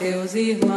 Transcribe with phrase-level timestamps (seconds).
[0.00, 0.69] teus irmãos.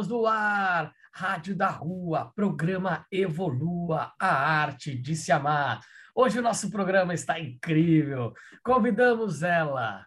[0.00, 4.28] Estamos no ar, Rádio da Rua, programa Evolua, a
[4.62, 5.78] arte de se amar.
[6.14, 8.32] Hoje o nosso programa está incrível.
[8.64, 10.06] Convidamos ela,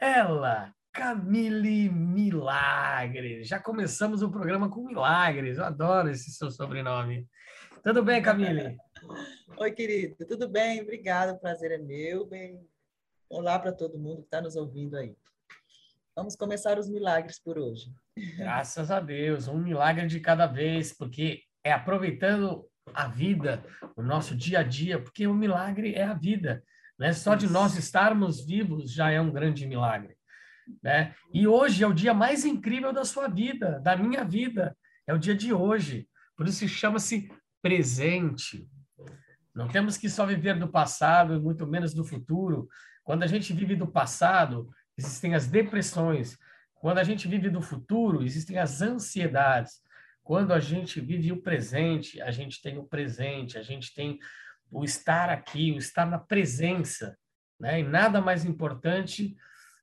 [0.00, 3.46] ela, Camille Milagres.
[3.46, 5.56] Já começamos o programa com Milagres.
[5.56, 7.28] Eu adoro esse seu sobrenome.
[7.84, 8.76] Tudo bem, Camille?
[9.56, 10.26] Oi, querido.
[10.26, 10.80] Tudo bem?
[10.82, 11.34] Obrigada.
[11.34, 12.26] O prazer é meu.
[12.26, 12.60] Bem...
[13.30, 15.16] Olá para todo mundo que está nos ouvindo aí.
[16.14, 17.90] Vamos começar os milagres por hoje.
[18.36, 23.64] Graças a Deus, um milagre de cada vez, porque é aproveitando a vida,
[23.96, 26.62] o nosso dia a dia, porque o milagre é a vida,
[26.98, 27.14] né?
[27.14, 30.14] Só de nós estarmos vivos já é um grande milagre,
[30.82, 31.14] né?
[31.32, 35.18] E hoje é o dia mais incrível da sua vida, da minha vida, é o
[35.18, 36.06] dia de hoje.
[36.36, 37.30] Por isso chama-se
[37.62, 38.68] presente.
[39.54, 42.68] Não temos que só viver do passado, muito menos do futuro.
[43.02, 46.38] Quando a gente vive do passado, existem as depressões.
[46.74, 49.80] Quando a gente vive do futuro, existem as ansiedades.
[50.22, 54.18] Quando a gente vive o presente, a gente tem o presente, a gente tem
[54.70, 57.16] o estar aqui, o estar na presença.
[57.58, 57.80] Né?
[57.80, 59.36] E nada mais importante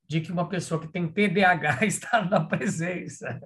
[0.07, 3.39] de que uma pessoa que tem TDAH estar na presença.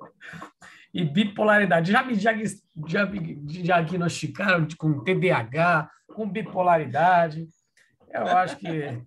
[0.94, 1.92] E bipolaridade.
[1.92, 7.48] Já me, já me diagnosticaram com TDAH, com bipolaridade.
[8.10, 9.02] Eu acho que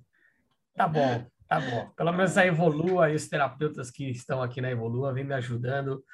[0.75, 1.27] tá bom.
[1.49, 1.91] Tá bom.
[1.97, 6.05] Pelo menos a Evolua e os terapeutas que estão aqui na Evolua vêm me ajudando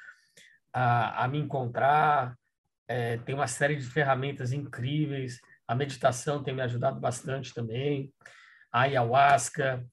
[0.71, 2.37] a, a me encontrar.
[2.87, 5.39] É, tem uma série de ferramentas incríveis.
[5.67, 8.13] A meditação tem me ajudado bastante também.
[8.71, 9.83] A ayahuasca,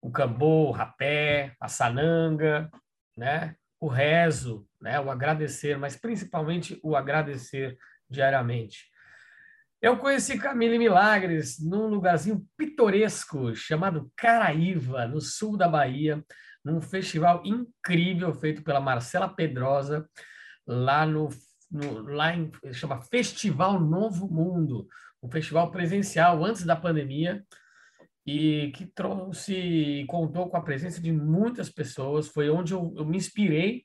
[0.00, 2.70] o cambô, o rapé, a sananga,
[3.16, 3.56] né?
[3.78, 4.98] O rezo, né?
[4.98, 7.76] O agradecer, mas principalmente o agradecer
[8.08, 8.93] diariamente.
[9.84, 16.24] Eu conheci Camille Milagres num lugarzinho pitoresco chamado Caraíva, no sul da Bahia,
[16.64, 20.08] num festival incrível feito pela Marcela Pedrosa,
[20.66, 21.28] lá no,
[21.70, 24.88] no lá em, chama Festival Novo Mundo,
[25.22, 27.44] um festival presencial antes da pandemia
[28.26, 32.28] e que trouxe contou com a presença de muitas pessoas.
[32.28, 33.84] Foi onde eu, eu me inspirei,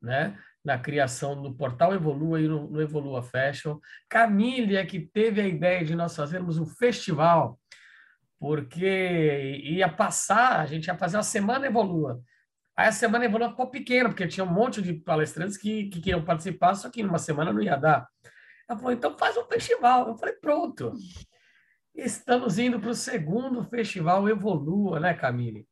[0.00, 0.38] né?
[0.68, 3.78] Na criação do portal Evolua e no, no Evolua Fashion.
[4.06, 7.58] Camille é que teve a ideia de nós fazermos um festival,
[8.38, 12.20] porque ia passar, a gente ia fazer uma semana Evolua.
[12.76, 16.22] Aí a semana Evolua ficou pequena, porque tinha um monte de palestrantes que, que queriam
[16.22, 18.06] participar, só que numa semana não ia dar.
[18.68, 20.08] Ela falou, então faz um festival.
[20.08, 20.92] Eu falei, pronto.
[21.94, 25.66] Estamos indo para o segundo festival Evolua, né, Camille?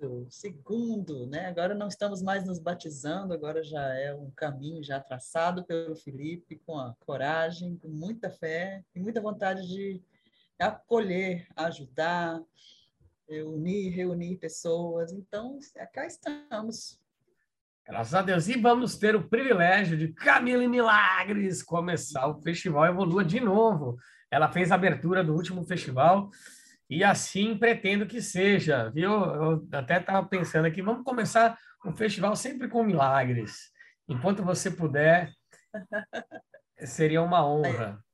[0.00, 1.46] Isso, segundo, né?
[1.46, 6.56] Agora não estamos mais nos batizando, agora já é um caminho já traçado pelo Felipe,
[6.64, 10.02] com a coragem, com muita fé e muita vontade de
[10.58, 12.40] acolher, ajudar,
[13.28, 15.12] unir, reunir pessoas.
[15.12, 15.58] Então,
[15.92, 16.98] cá estamos.
[17.84, 18.48] Graças a Deus.
[18.48, 23.98] E vamos ter o privilégio de Camila Milagres começar o Festival Evolua de novo.
[24.30, 26.30] Ela fez a abertura do último festival
[26.90, 29.12] e assim pretendo que seja, viu?
[29.12, 33.70] Eu até estava pensando aqui, vamos começar o festival sempre com milagres.
[34.08, 35.32] Enquanto você puder,
[36.84, 38.04] seria uma honra.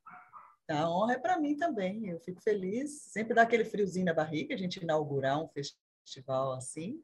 [0.69, 2.11] A honra é para mim também.
[2.11, 3.01] Eu fico feliz.
[3.05, 7.03] Sempre dá aquele friozinho na barriga a gente inaugurar um festival assim,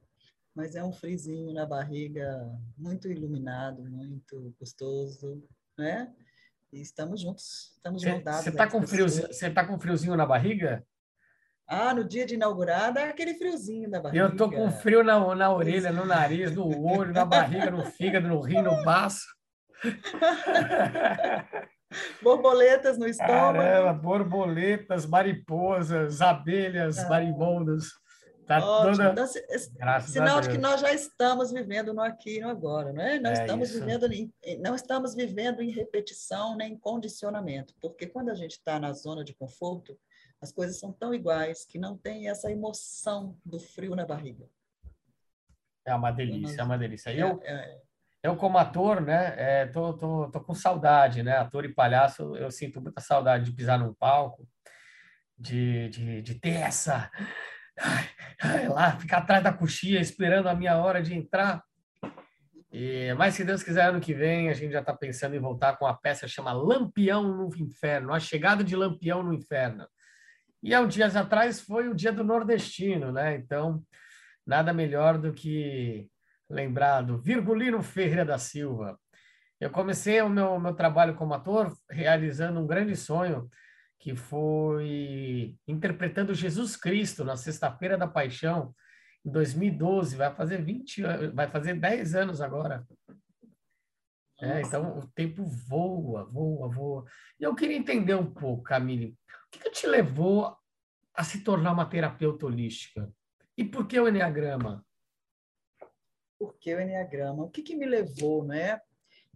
[0.55, 2.39] mas é um friozinho na barriga
[2.77, 5.43] muito iluminado, muito gostoso,
[5.79, 6.13] né?
[6.71, 8.45] E estamos juntos, estamos juntados.
[8.45, 10.87] Você está com friozinho, tá com friozinho na barriga?
[11.67, 14.25] Ah, no dia de inaugurada, é aquele friozinho da barriga.
[14.25, 18.29] Eu tô com frio na, na orelha, no nariz, no olho, na barriga, no fígado,
[18.29, 19.27] no rim, no baço.
[22.23, 23.59] Borboletas no estômago.
[23.59, 27.09] Caramba, borboletas, mariposas, abelhas, ah.
[27.09, 27.89] marimbondas.
[28.47, 29.11] Tá toda...
[29.13, 29.27] Então,
[30.01, 33.19] sinal de que nós já estamos vivendo no aqui e no agora, não é?
[33.21, 38.31] Nós é estamos vivendo em, não estamos vivendo em repetição nem em condicionamento, porque quando
[38.31, 39.97] a gente está na zona de conforto,
[40.43, 44.49] as coisas são tão iguais que não tem essa emoção do frio na barriga.
[45.87, 47.11] É uma delícia, é uma delícia.
[47.11, 47.81] É, eu, é,
[48.25, 51.37] eu como ator, né, é, tô, tô, tô com saudade, né?
[51.37, 54.49] Ator e palhaço, eu sinto muita saudade de pisar num palco,
[55.39, 57.09] de, de, de ter essa...
[57.79, 58.09] Ai,
[58.43, 61.65] ai, lá, ficar atrás da coxinha esperando a minha hora de entrar.
[62.71, 65.77] E, mas se Deus quiser, ano que vem, a gente já está pensando em voltar
[65.79, 69.87] com a peça chama Lampião no Inferno, a chegada de Lampião no Inferno.
[70.63, 73.35] E há uns dias atrás foi o dia do nordestino, né?
[73.35, 73.83] Então,
[74.47, 76.09] nada melhor do que
[76.49, 78.99] lembrar do Virgulino Ferreira da Silva.
[79.61, 83.49] Eu comecei o meu, meu trabalho como ator realizando um grande sonho,
[83.99, 88.75] que foi interpretando Jesus Cristo na Sexta-feira da Paixão,
[89.25, 90.17] em 2012.
[90.17, 92.85] Vai fazer 20 vai fazer 10 anos agora.
[94.41, 97.05] É, então o tempo voa, voa, voa.
[97.39, 99.17] E eu queria entender um pouco, Camille,
[99.53, 100.57] que, que te levou
[101.15, 103.13] a se tornar uma terapeuta holística?
[103.57, 104.85] E por que o Enneagrama?
[106.39, 107.45] Por que o Enneagrama?
[107.45, 108.81] O que, que me levou, né?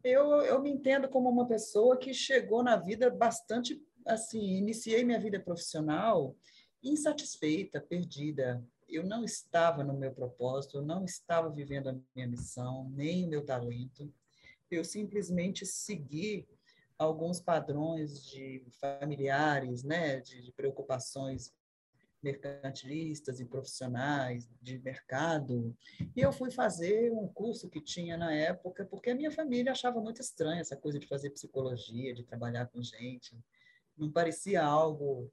[0.02, 5.20] Eu, eu me entendo como uma pessoa que chegou na vida bastante, assim, iniciei minha
[5.20, 6.34] vida profissional
[6.82, 8.64] insatisfeita, perdida.
[8.88, 13.28] Eu não estava no meu propósito, eu não estava vivendo a minha missão, nem o
[13.28, 14.12] meu talento.
[14.70, 16.46] Eu simplesmente segui
[16.98, 21.52] alguns padrões de familiares, né, de, de preocupações
[22.22, 25.76] mercantilistas e profissionais de mercado.
[26.14, 30.00] E eu fui fazer um curso que tinha na época, porque a minha família achava
[30.00, 33.38] muito estranha essa coisa de fazer psicologia, de trabalhar com gente.
[33.96, 35.30] Não parecia algo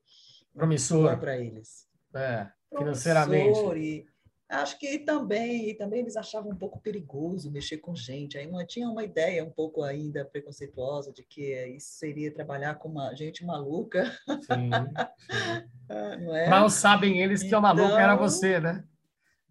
[0.54, 1.88] promissor para eles.
[2.14, 3.60] É, financeiramente.
[3.80, 4.06] E,
[4.50, 8.38] Acho que também, também eles achavam um pouco perigoso mexer com gente.
[8.38, 12.90] Aí uma, tinha uma ideia um pouco ainda preconceituosa de que isso seria trabalhar com
[12.90, 14.06] uma gente maluca.
[14.42, 14.70] Sim,
[15.32, 15.70] sim.
[15.90, 16.50] Ah, não é?
[16.50, 18.84] Mal sabem eles que então, o maluco era então, você, né?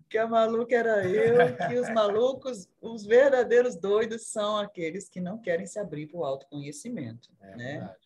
[0.09, 5.39] Que a maluca era eu, que os malucos, os verdadeiros doidos são aqueles que não
[5.39, 7.73] querem se abrir para o autoconhecimento, é né?
[7.79, 7.97] Verdade.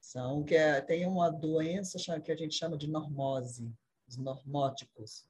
[0.00, 3.72] São que é, tem uma doença que a gente chama de normose,
[4.08, 5.24] os normóticos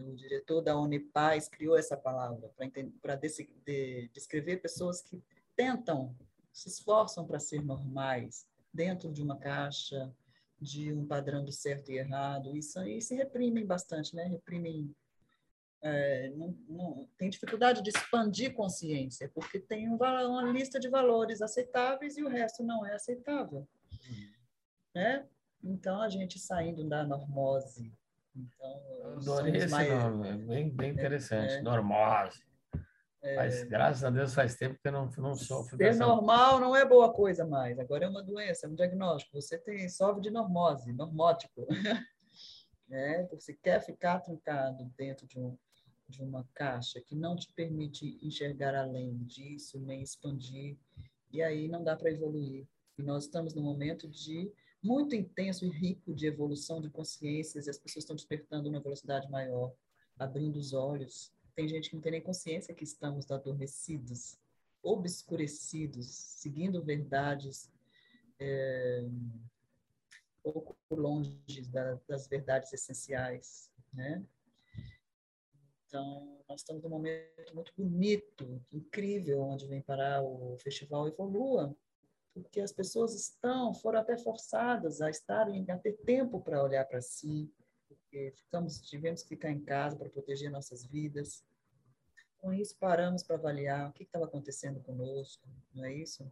[0.00, 2.50] o diretor da Unipaz criou essa palavra
[3.02, 5.22] para de, descrever pessoas que
[5.56, 6.14] tentam,
[6.52, 10.12] se esforçam para ser normais dentro de uma caixa,
[10.60, 12.56] de um padrão do certo e errado.
[12.56, 14.24] Isso aí se reprimem bastante, né?
[14.24, 14.94] Reprimem.
[15.82, 21.42] É, não, não, tem dificuldade de expandir consciência, porque tem um, uma lista de valores
[21.42, 23.68] aceitáveis e o resto não é aceitável.
[23.92, 24.32] Uhum.
[24.94, 25.28] Né?
[25.62, 27.92] Então, a gente saindo da normose
[28.36, 29.88] então, Adorei esse mais...
[29.88, 32.42] nome, é bem, bem interessante, é, normose.
[33.22, 36.06] É, Mas, graças a Deus faz tempo que eu não, não sofro Ser dessa...
[36.06, 39.40] normal não é boa coisa mais, agora é uma doença, é um diagnóstico.
[39.40, 41.66] Você tem, sofre de normose, normótico.
[42.90, 45.56] é, você quer ficar trancado dentro de, um,
[46.06, 50.76] de uma caixa que não te permite enxergar além disso, nem expandir,
[51.32, 52.68] e aí não dá para evoluir.
[52.98, 54.52] E nós estamos no momento de
[54.84, 59.30] muito intenso e rico de evolução de consciências, e as pessoas estão despertando numa velocidade
[59.30, 59.74] maior,
[60.18, 61.32] abrindo os olhos.
[61.56, 64.38] Tem gente que não tem nem consciência que estamos adormecidos,
[64.82, 67.72] obscurecidos, seguindo verdades
[68.38, 69.08] é,
[70.42, 74.22] pouco longe da, das verdades essenciais, né?
[75.86, 81.74] Então, nós estamos num momento muito bonito, incrível, onde vem parar o Festival Evolua,
[82.34, 87.00] porque as pessoas estão, foram até forçadas a estarem, a ter tempo para olhar para
[87.00, 87.48] si,
[87.88, 91.44] porque ficamos, tivemos que ficar em casa para proteger nossas vidas.
[92.38, 96.28] Com isso, paramos para avaliar o que estava acontecendo conosco, não é isso?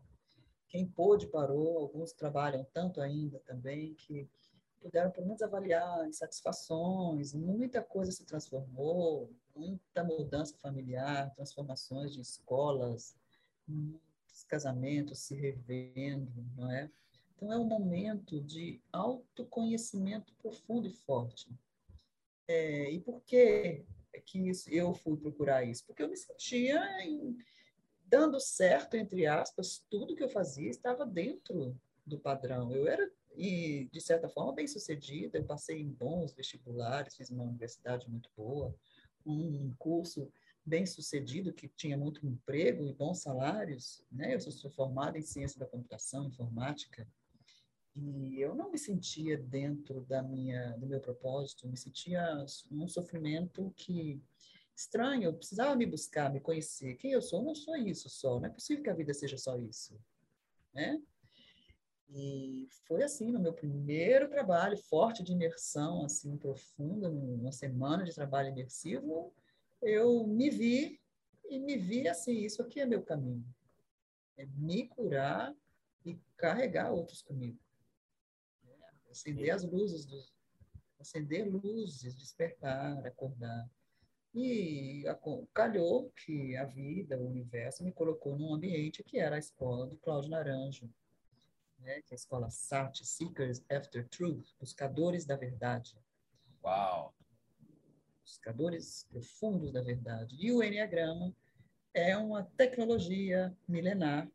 [0.69, 4.29] Quem pôde parou, alguns trabalham tanto ainda também que
[4.81, 13.15] puderam pelo menos avaliar insatisfações, muita coisa se transformou, muita mudança familiar, transformações de escolas,
[14.53, 16.91] casamentos se revendo, não é?
[17.35, 21.51] Então é um momento de autoconhecimento profundo e forte.
[22.47, 23.83] É, e por que
[24.27, 25.87] que isso, eu fui procurar isso?
[25.87, 27.35] Porque eu me sentia em,
[28.05, 32.71] dando certo, entre aspas, tudo que eu fazia estava dentro do padrão.
[32.75, 35.39] Eu era e de certa forma bem sucedida.
[35.39, 38.77] Eu passei em bons vestibulares, fiz uma universidade muito boa,
[39.25, 40.31] um curso
[40.65, 44.35] bem sucedido que tinha muito emprego e bons salários, né?
[44.35, 47.07] Eu sou formada em ciência da computação, informática,
[47.95, 52.23] e eu não me sentia dentro da minha do meu propósito, me sentia
[52.71, 54.23] um sofrimento que
[54.75, 56.95] estranho, eu precisava me buscar, me conhecer.
[56.97, 57.41] Quem eu sou?
[57.41, 60.01] Eu não sou isso só, não é possível que a vida seja só isso,
[60.73, 61.01] né?
[62.09, 68.15] E foi assim, no meu primeiro trabalho, forte de imersão, assim, profunda, uma semana de
[68.15, 69.33] trabalho imersivo,
[69.83, 71.01] eu me vi
[71.45, 73.45] e me vi assim, isso aqui é meu caminho.
[74.37, 75.55] É me curar
[76.05, 77.59] e carregar outros comigo.
[78.65, 80.25] É acender as luzes, do,
[80.99, 83.69] acender luzes, despertar, acordar.
[84.35, 85.05] E
[85.53, 89.99] calhou que a vida, o universo, me colocou num ambiente que era a escola do
[89.99, 90.89] Cláudio Naranjo,
[91.79, 95.99] né, que é a escola SAT, Seekers After Truth, Buscadores da Verdade.
[96.65, 97.15] Uau!
[98.33, 100.35] Buscadores profundos da verdade.
[100.41, 101.37] E o Enneagrama
[101.93, 104.27] é uma tecnologia milenar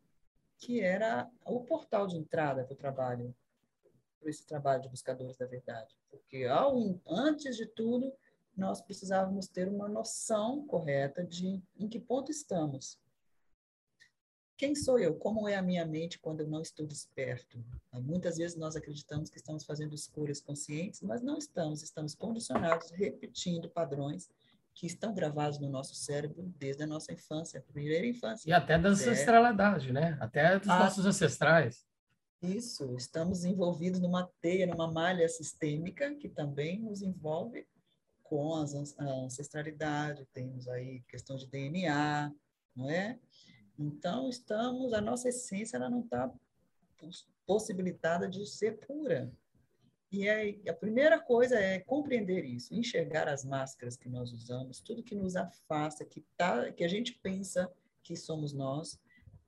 [0.56, 3.34] que era o portal de entrada para o trabalho,
[4.20, 5.96] para esse trabalho de buscadores da verdade.
[6.08, 8.12] Porque, ao, antes de tudo,
[8.56, 13.00] nós precisávamos ter uma noção correta de em que ponto estamos
[14.58, 15.14] quem sou eu?
[15.14, 17.64] Como é a minha mente quando eu não estou desperto?
[17.92, 21.80] Muitas vezes nós acreditamos que estamos fazendo escolhas conscientes, mas não estamos.
[21.80, 24.28] Estamos condicionados, repetindo padrões
[24.74, 28.50] que estão gravados no nosso cérebro desde a nossa infância, a primeira infância.
[28.50, 30.18] E até da ancestralidade, né?
[30.20, 31.86] Até dos ah, nossos ancestrais.
[32.42, 37.64] Isso, estamos envolvidos numa teia, numa malha sistêmica que também nos envolve
[38.24, 38.64] com a
[39.24, 42.32] ancestralidade, temos aí questão de DNA,
[42.74, 43.18] não é?
[43.78, 46.32] Então, estamos, a nossa essência ela não está
[47.46, 49.32] possibilitada de ser pura.
[50.10, 55.02] E é, a primeira coisa é compreender isso, enxergar as máscaras que nós usamos, tudo
[55.02, 57.70] que nos afasta, que, tá, que a gente pensa
[58.02, 58.98] que somos nós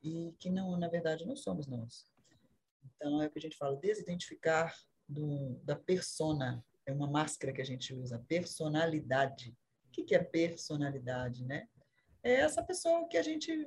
[0.03, 2.07] e que não, na verdade, não somos nós.
[2.85, 4.77] Então, é o que a gente fala, desidentificar
[5.09, 9.57] do, da persona, é uma máscara que a gente usa, personalidade.
[9.87, 11.69] O que, que é personalidade, né?
[12.23, 13.67] É essa pessoa que a gente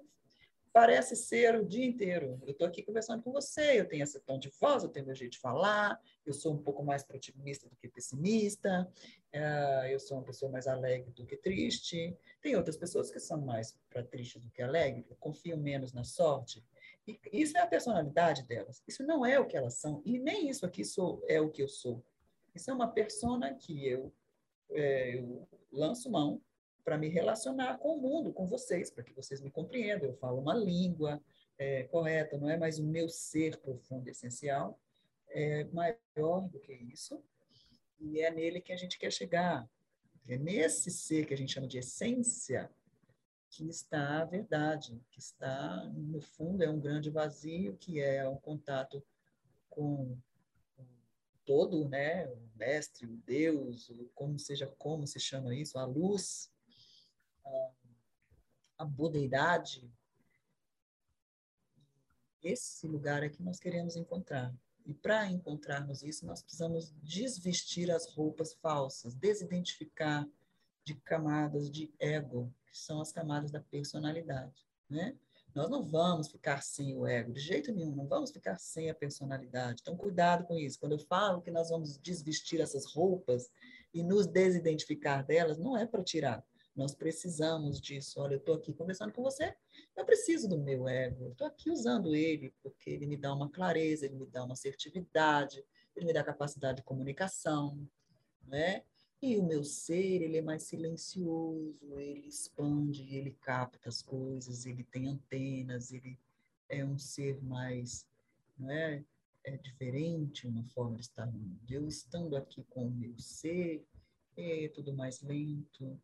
[0.74, 2.42] parece ser o dia inteiro.
[2.42, 5.14] Eu estou aqui conversando com você, eu tenho esse tom de voz, eu tenho meu
[5.14, 8.92] jeito de falar, eu sou um pouco mais otimista do que pessimista,
[9.32, 12.18] eh, eu sou uma pessoa mais alegre do que triste.
[12.42, 16.66] Tem outras pessoas que são mais para triste do que alegre, confiam menos na sorte.
[17.08, 18.82] E isso é a personalidade delas.
[18.88, 21.62] Isso não é o que elas são, e nem isso aqui sou, é o que
[21.62, 22.04] eu sou.
[22.56, 24.12] Isso é uma persona que eu,
[24.72, 26.42] é, eu lanço mão
[26.84, 30.10] para me relacionar com o mundo, com vocês, para que vocês me compreendam.
[30.10, 31.22] Eu falo uma língua
[31.58, 34.80] é, correta, não é mais o meu ser profundo, essencial,
[35.30, 37.24] é maior do que isso,
[38.00, 39.68] e é nele que a gente quer chegar.
[40.28, 42.70] É nesse ser que a gente chama de essência
[43.50, 48.38] que está a verdade, que está, no fundo, é um grande vazio, que é um
[48.38, 49.04] contato
[49.70, 50.18] com
[51.46, 56.53] todo, né, o mestre, o Deus, como seja como se chama isso, a luz,
[58.78, 59.90] a budeidade,
[62.42, 64.54] esse lugar é que nós queremos encontrar.
[64.86, 70.28] E para encontrarmos isso, nós precisamos desvestir as roupas falsas, desidentificar
[70.84, 75.16] de camadas de ego, que são as camadas da personalidade, né?
[75.56, 78.96] Nós não vamos ficar sem o ego, de jeito nenhum, não vamos ficar sem a
[78.96, 79.82] personalidade.
[79.82, 80.80] Então, cuidado com isso.
[80.80, 83.52] Quando eu falo que nós vamos desvestir essas roupas
[83.94, 86.44] e nos desidentificar delas, não é para tirar,
[86.76, 88.20] nós precisamos disso.
[88.20, 89.56] Olha, eu estou aqui conversando com você,
[89.96, 91.32] eu preciso do meu ego.
[91.32, 95.64] Estou aqui usando ele, porque ele me dá uma clareza, ele me dá uma assertividade,
[95.96, 97.88] ele me dá capacidade de comunicação,
[98.48, 98.84] né?
[99.22, 104.84] E o meu ser, ele é mais silencioso, ele expande, ele capta as coisas, ele
[104.84, 106.20] tem antenas, ele
[106.68, 108.06] é um ser mais,
[108.58, 109.04] não é?
[109.46, 111.62] É diferente uma forma de estar no mundo.
[111.70, 113.86] Eu estando aqui com o meu ser,
[114.36, 115.98] é tudo mais lento.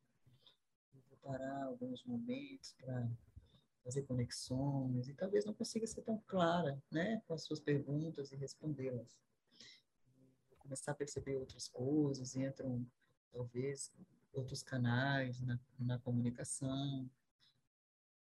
[1.30, 3.08] Parar alguns momentos para
[3.84, 8.36] fazer conexões e talvez não consiga ser tão clara, né, com as suas perguntas e
[8.36, 9.16] respondê-las.
[10.58, 12.84] Começar a perceber outras coisas, entram
[13.32, 13.94] talvez
[14.34, 17.08] outros canais na, na comunicação,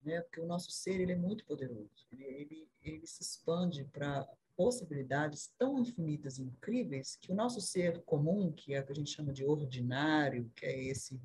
[0.02, 0.20] né?
[0.22, 2.06] Porque o nosso ser ele é muito poderoso.
[2.10, 8.02] Ele, ele, ele se expande para possibilidades tão infinitas e incríveis que o nosso ser
[8.02, 11.20] comum, que é o que a gente chama de ordinário, que é esse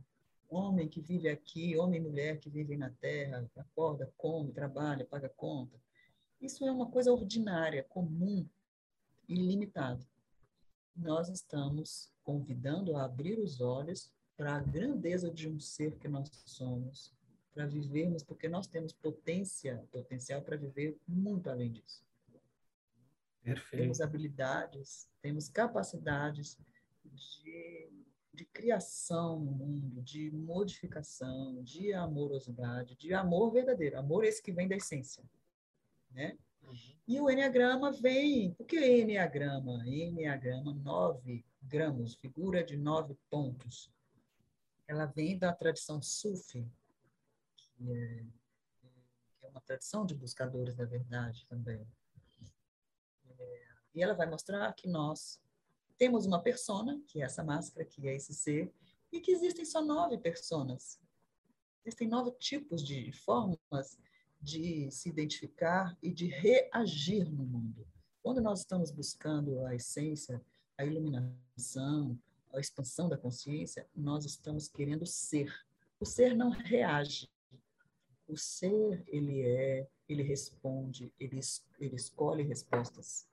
[0.51, 5.29] homem que vive aqui, homem e mulher que vivem na Terra, acorda, come, trabalha, paga
[5.29, 5.79] conta,
[6.41, 8.48] isso é uma coisa ordinária, comum
[9.27, 10.05] e limitada.
[10.96, 16.29] Nós estamos convidando a abrir os olhos para a grandeza de um ser que nós
[16.46, 17.13] somos,
[17.53, 22.03] para vivermos, porque nós temos potência, potencial para viver muito além disso.
[23.43, 23.84] Perfeito.
[23.84, 26.58] Temos habilidades, temos capacidades
[27.05, 27.89] de,
[28.33, 34.67] de criação no mundo, de modificação, de amorosidade, de amor verdadeiro, amor esse que vem
[34.67, 35.23] da essência,
[36.11, 36.38] né?
[36.63, 36.95] Uhum.
[37.07, 39.85] E o Enneagrama vem, por que Enneagrama?
[39.85, 43.91] Enneagrama, nove gramos, figura de nove pontos.
[44.88, 46.67] Ela vem da tradição Sufi,
[47.55, 48.25] que é,
[49.39, 51.85] que é uma tradição de buscadores da verdade também.
[53.39, 55.39] É, e ela vai mostrar que nós
[56.01, 58.74] temos uma persona, que é essa máscara, que é esse ser,
[59.12, 61.00] e que existem só nove personas.
[61.86, 64.00] Existem nove tipos de formas
[64.41, 67.88] de se identificar e de reagir no mundo.
[68.24, 70.43] Quando nós estamos buscando a essência,
[70.75, 72.20] a iluminação,
[72.51, 75.53] a expansão da consciência, nós estamos querendo ser.
[76.00, 77.29] O ser não reage,
[78.27, 81.39] o ser, ele é, ele responde, ele,
[81.79, 83.29] ele escolhe respostas.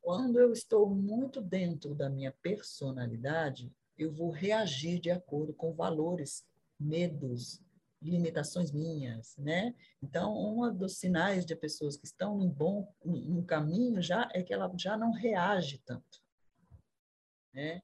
[0.00, 6.46] Quando eu estou muito dentro da minha personalidade, eu vou reagir de acordo com valores,
[6.78, 7.62] medos,
[8.00, 9.74] limitações minhas, né?
[10.02, 14.54] Então, um dos sinais de pessoas que estão em bom no caminho já é que
[14.54, 16.22] ela já não reage tanto,
[17.52, 17.82] né?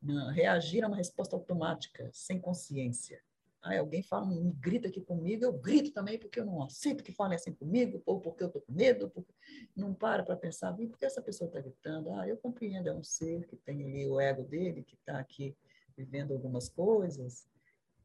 [0.00, 3.22] Não, reagir é uma resposta automática, sem consciência.
[3.62, 7.12] Aí alguém fala, me grita aqui comigo, eu grito também porque eu não aceito que
[7.12, 9.34] falem assim comigo, ou porque eu estou com medo, porque
[9.74, 12.12] não para para pensar, por que essa pessoa está gritando?
[12.12, 15.56] Ah, eu compreendo, é um ser que tem ali o ego dele, que está aqui
[15.96, 17.48] vivendo algumas coisas.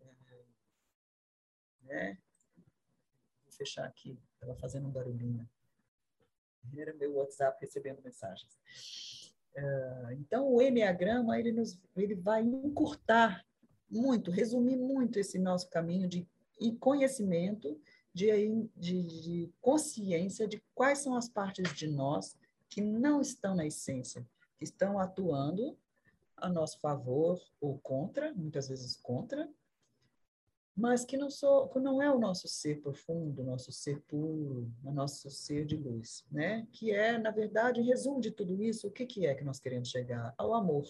[0.02, 0.44] É,
[1.84, 2.18] né?
[3.44, 5.48] Vou fechar aqui, estava fazendo um barulhinho.
[6.76, 8.58] Era meu WhatsApp recebendo mensagens.
[9.56, 13.46] É, então, o Enneagrama, ele, nos, ele vai encurtar
[13.94, 16.28] muito, resumir muito esse nosso caminho de
[16.80, 17.80] conhecimento,
[18.14, 18.28] de,
[18.76, 22.36] de, de consciência de quais são as partes de nós
[22.70, 24.26] que não estão na essência,
[24.58, 25.78] que estão atuando
[26.36, 29.50] a nosso favor ou contra, muitas vezes contra,
[30.76, 34.72] mas que não, sou, que não é o nosso ser profundo, o nosso ser puro,
[34.84, 36.68] o nosso ser de luz, né?
[36.72, 39.60] Que é, na verdade, em resumo de tudo isso, o que, que é que nós
[39.60, 40.34] queremos chegar?
[40.36, 40.86] Ao amor.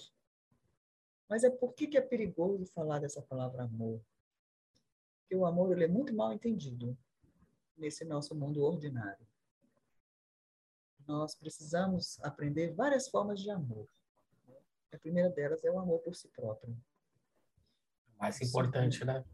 [1.29, 4.01] Mas é por que, que é perigoso falar dessa palavra amor?
[5.21, 6.97] Porque o amor ele é muito mal entendido
[7.77, 9.25] nesse nosso mundo ordinário.
[11.07, 13.87] Nós precisamos aprender várias formas de amor.
[14.91, 16.77] A primeira delas é o amor por si próprio.
[18.17, 19.25] Mais importante, né?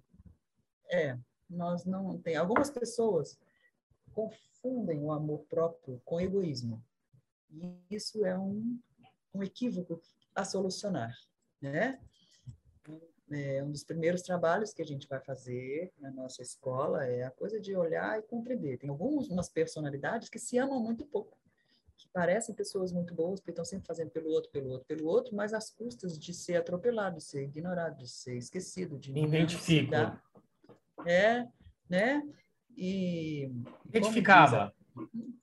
[0.86, 3.38] É, nós não tem algumas pessoas
[4.12, 6.84] confundem o amor próprio com egoísmo.
[7.52, 8.80] E isso é um,
[9.34, 10.02] um equívoco
[10.36, 11.16] a solucionar
[11.62, 12.00] né?
[13.32, 17.30] É, um dos primeiros trabalhos que a gente vai fazer na nossa escola é a
[17.30, 18.78] coisa de olhar e compreender.
[18.78, 21.38] Tem algumas personalidades que se amam muito pouco,
[21.96, 25.36] que parecem pessoas muito boas, porque estão sempre fazendo pelo outro, pelo outro, pelo outro,
[25.36, 29.94] mas às custas de ser atropelado, de ser ignorado, de ser esquecido, de identifico.
[31.06, 31.48] É,
[31.88, 32.28] né?
[32.76, 33.52] E
[33.86, 34.74] identificava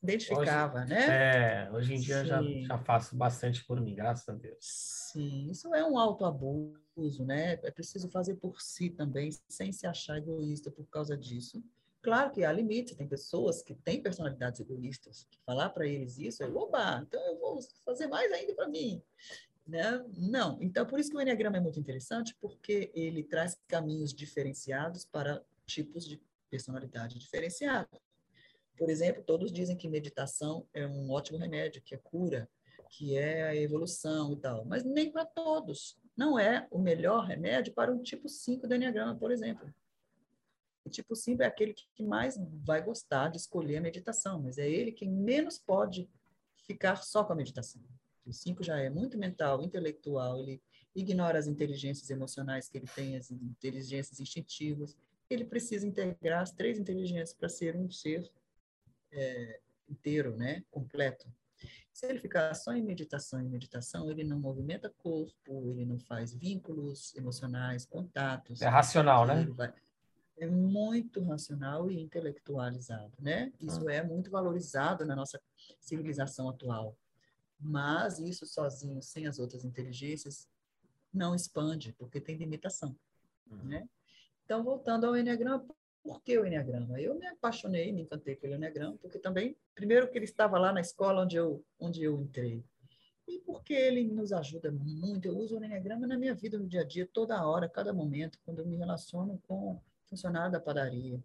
[0.03, 1.67] identificava, hoje, né?
[1.67, 4.59] É, hoje em dia já, já faço bastante por mim, graças a Deus.
[4.61, 7.55] Sim, isso é um autoabuso, né?
[7.63, 11.63] É preciso fazer por si também, sem se achar egoísta por causa disso.
[12.03, 16.47] Claro que há limites, tem pessoas que têm personalidades egoístas, falar para eles isso é,
[16.47, 19.03] oba, então eu vou fazer mais ainda para mim.
[19.67, 20.05] Né?
[20.17, 25.05] Não, então por isso que o Enneagrama é muito interessante, porque ele traz caminhos diferenciados
[25.05, 28.01] para tipos de personalidade diferenciada.
[28.77, 32.49] Por exemplo, todos dizem que meditação é um ótimo remédio, que é cura,
[32.89, 35.99] que é a evolução e tal, mas nem para todos.
[36.17, 39.73] não é o melhor remédio para um tipo 5 do Enneagrama, por exemplo.
[40.83, 44.69] O tipo 5 é aquele que mais vai gostar de escolher a meditação, mas é
[44.69, 46.09] ele quem menos pode
[46.67, 47.83] ficar só com a meditação.
[48.25, 50.63] O 5 já é muito mental, intelectual, ele
[50.95, 54.97] ignora as inteligências emocionais que ele tem, as inteligências instintivas.
[55.29, 58.31] Ele precisa integrar as três inteligências para ser um ser
[59.17, 60.63] é, inteiro, né?
[60.71, 61.27] completo.
[61.93, 66.35] Se ele ficar só em meditação e meditação, ele não movimenta corpo, ele não faz
[66.35, 68.61] vínculos emocionais, contatos.
[68.61, 69.47] É racional, né?
[69.47, 69.73] Vai...
[70.39, 73.51] É muito racional e intelectualizado, né?
[73.59, 73.95] Isso ah.
[73.95, 75.41] é muito valorizado na nossa
[75.81, 76.95] civilização atual.
[77.59, 80.47] Mas isso sozinho, sem as outras inteligências,
[81.11, 82.95] não expande, porque tem limitação,
[83.51, 83.65] uhum.
[83.65, 83.89] né?
[84.45, 85.67] Então, voltando ao Enneagrama,
[86.07, 87.01] por que o Enneagrama?
[87.01, 90.81] Eu me apaixonei, me encantei pelo Enneagrama, porque também, primeiro que ele estava lá na
[90.81, 92.65] escola onde eu, onde eu entrei,
[93.27, 95.27] e porque ele nos ajuda muito.
[95.27, 98.39] Eu uso o Enneagrama na minha vida, no dia a dia, toda hora, cada momento,
[98.45, 101.21] quando eu me relaciono com funcionário da padaria.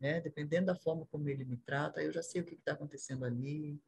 [0.00, 0.22] Né?
[0.22, 3.78] Dependendo da forma como ele me trata, eu já sei o que está acontecendo ali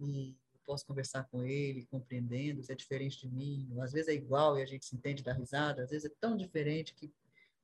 [0.00, 0.34] e
[0.66, 4.62] posso conversar com ele, compreendendo, se é diferente de mim, às vezes é igual e
[4.62, 7.10] a gente se entende da risada, às vezes é tão diferente que,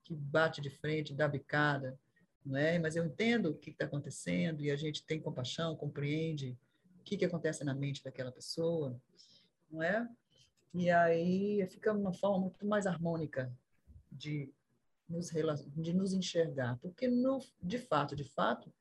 [0.05, 1.98] que bate de frente, dá bicada
[2.44, 2.78] não é?
[2.78, 6.57] Mas eu entendo o que está acontecendo e a gente tem compaixão, compreende
[7.00, 9.00] o que, que acontece na mente daquela pessoa,
[9.70, 10.09] não é?
[10.74, 13.52] E aí fica uma forma muito mais harmônica
[14.11, 14.52] de
[15.09, 15.30] nos,
[15.76, 18.72] de nos enxergar, porque no, de fato, de fato,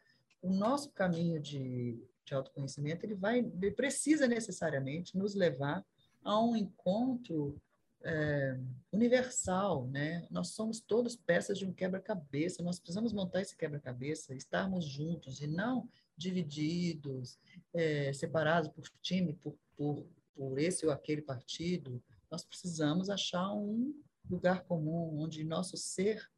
[0.41, 5.86] o nosso caminho de, de autoconhecimento ele vai, ele precisa necessariamente nos levar
[6.23, 7.62] a um encontro
[8.03, 8.59] é,
[8.91, 10.27] universal, né?
[10.29, 15.47] Nós somos todos peças de um quebra-cabeça, nós precisamos montar esse quebra-cabeça, estarmos juntos e
[15.47, 17.39] não divididos,
[17.73, 22.01] é, separados por time, por, por, por esse ou aquele partido.
[22.29, 23.93] Nós precisamos achar um
[24.29, 26.29] lugar comum onde nosso ser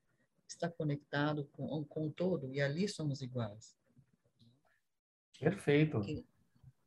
[0.47, 3.75] está conectado com, com o todo e ali somos iguais.
[5.39, 6.01] Perfeito.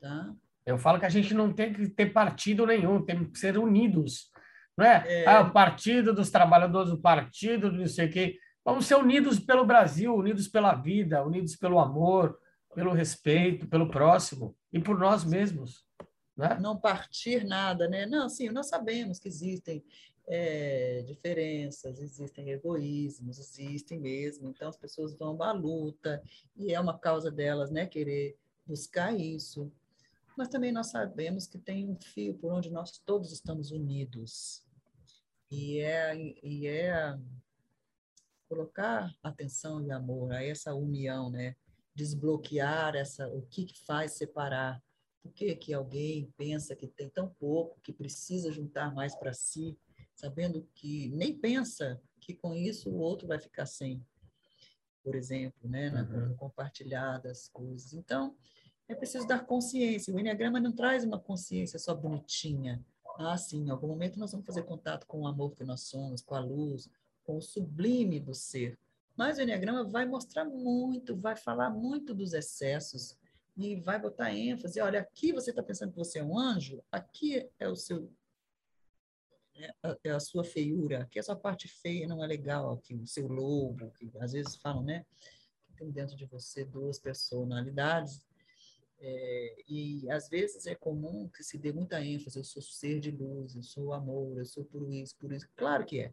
[0.00, 0.34] Tá?
[0.64, 4.30] Eu falo que a gente não tem que ter partido nenhum, tem que ser unidos
[4.78, 5.04] não é?
[5.08, 5.26] é...
[5.26, 8.38] Ah, o Partido dos Trabalhadores, o Partido do não sei o quê.
[8.64, 12.38] Vamos ser unidos pelo Brasil, unidos pela vida, unidos pelo amor,
[12.76, 15.84] pelo respeito, pelo próximo e por nós mesmos.
[16.36, 16.56] Né?
[16.60, 18.06] Não partir nada, né?
[18.06, 19.84] Não, sim, nós sabemos que existem
[20.28, 24.48] é, diferenças, existem egoísmos, existem mesmo.
[24.50, 26.22] Então, as pessoas vão à luta
[26.56, 27.84] e é uma causa delas, né?
[27.84, 29.72] Querer buscar isso.
[30.36, 34.67] Mas também nós sabemos que tem um fio por onde nós todos estamos unidos
[35.50, 37.18] e é, e é
[38.48, 41.54] colocar atenção e amor a essa união, né?
[41.94, 44.82] Desbloquear essa, o que, que faz separar.
[45.22, 49.78] Por que, que alguém pensa que tem tão pouco, que precisa juntar mais para si,
[50.14, 54.04] sabendo que nem pensa que com isso o outro vai ficar sem,
[55.02, 55.90] por exemplo, né?
[55.90, 56.36] Na, uhum.
[56.36, 57.92] compartilhar das coisas.
[57.92, 58.36] Então,
[58.88, 60.14] é preciso dar consciência.
[60.14, 62.82] O Enneagrama não traz uma consciência só bonitinha,
[63.18, 66.22] ah, sim, em algum momento nós vamos fazer contato com o amor que nós somos,
[66.22, 66.88] com a luz,
[67.24, 68.78] com o sublime do ser.
[69.16, 73.18] Mas o Enneagrama vai mostrar muito, vai falar muito dos excessos
[73.56, 74.80] e vai botar ênfase.
[74.80, 78.08] Olha, aqui você está pensando que você é um anjo, aqui é o seu
[79.56, 83.06] é, é a sua feiura, aqui a sua parte feia não é legal, aqui o
[83.06, 85.04] seu lobo, que às vezes falam, né?
[85.76, 88.27] Tem dentro de você duas personalidades
[89.00, 93.10] é, e às vezes é comum que se dê muita ênfase, eu sou ser de
[93.10, 95.48] luz, eu sou amor, eu sou por isso, por isso.
[95.56, 96.12] Claro que é.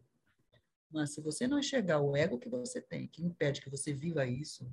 [0.90, 4.24] Mas se você não enxergar o ego que você tem, que impede que você viva
[4.24, 4.70] isso,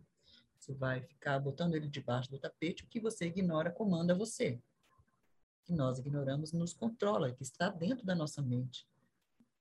[0.59, 4.61] você vai ficar botando ele debaixo do tapete, o que você ignora comanda você.
[5.65, 8.87] Que nós ignoramos nos controla, que está dentro da nossa mente.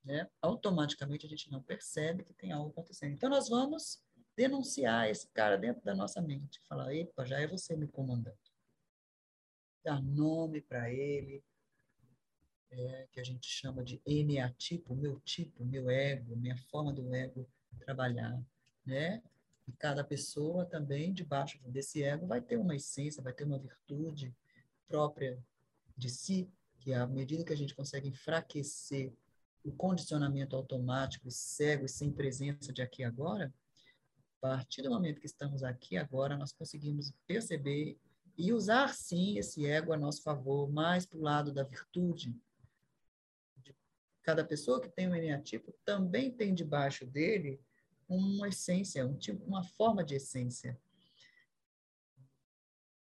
[0.05, 0.29] Né?
[0.43, 3.13] Automaticamente a gente não percebe que tem algo acontecendo.
[3.13, 4.03] Então nós vamos
[4.37, 8.42] denunciar esse cara dentro da nossa mente, falar, epa, já é você me comandando.
[9.85, 11.43] Dar nome para ele,
[12.71, 17.49] é, que a gente chama de eneatipo, meu tipo, meu ego, minha forma do ego
[17.79, 18.41] trabalhar,
[18.85, 19.23] né?
[19.67, 24.35] E cada pessoa também, debaixo desse ego, vai ter uma essência, vai ter uma virtude
[24.89, 25.39] própria
[25.97, 29.13] de si, que à medida que a gente consegue enfraquecer
[29.65, 33.53] o condicionamento automático, cego e sem presença de aqui e agora,
[34.39, 37.97] a partir do momento que estamos aqui agora, nós conseguimos perceber
[38.37, 42.35] e usar sim esse ego a nosso favor, mais para o lado da virtude.
[44.23, 47.61] Cada pessoa que tem um eneatipo também tem debaixo dele
[48.09, 50.79] uma essência, um tipo, uma forma de essência.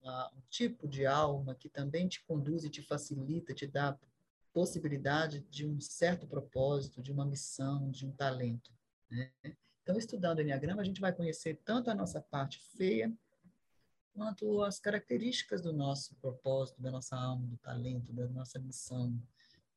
[0.02, 3.98] Um tipo de alma que também te conduz e te facilita, te dá
[4.52, 8.72] possibilidade de um certo propósito, de uma missão, de um talento.
[9.10, 9.30] Né?
[9.82, 13.12] Então, estudando o Enneagrama, a gente vai conhecer tanto a nossa parte feia,
[14.16, 19.14] quanto as características do nosso propósito, da nossa alma, do talento, da nossa missão.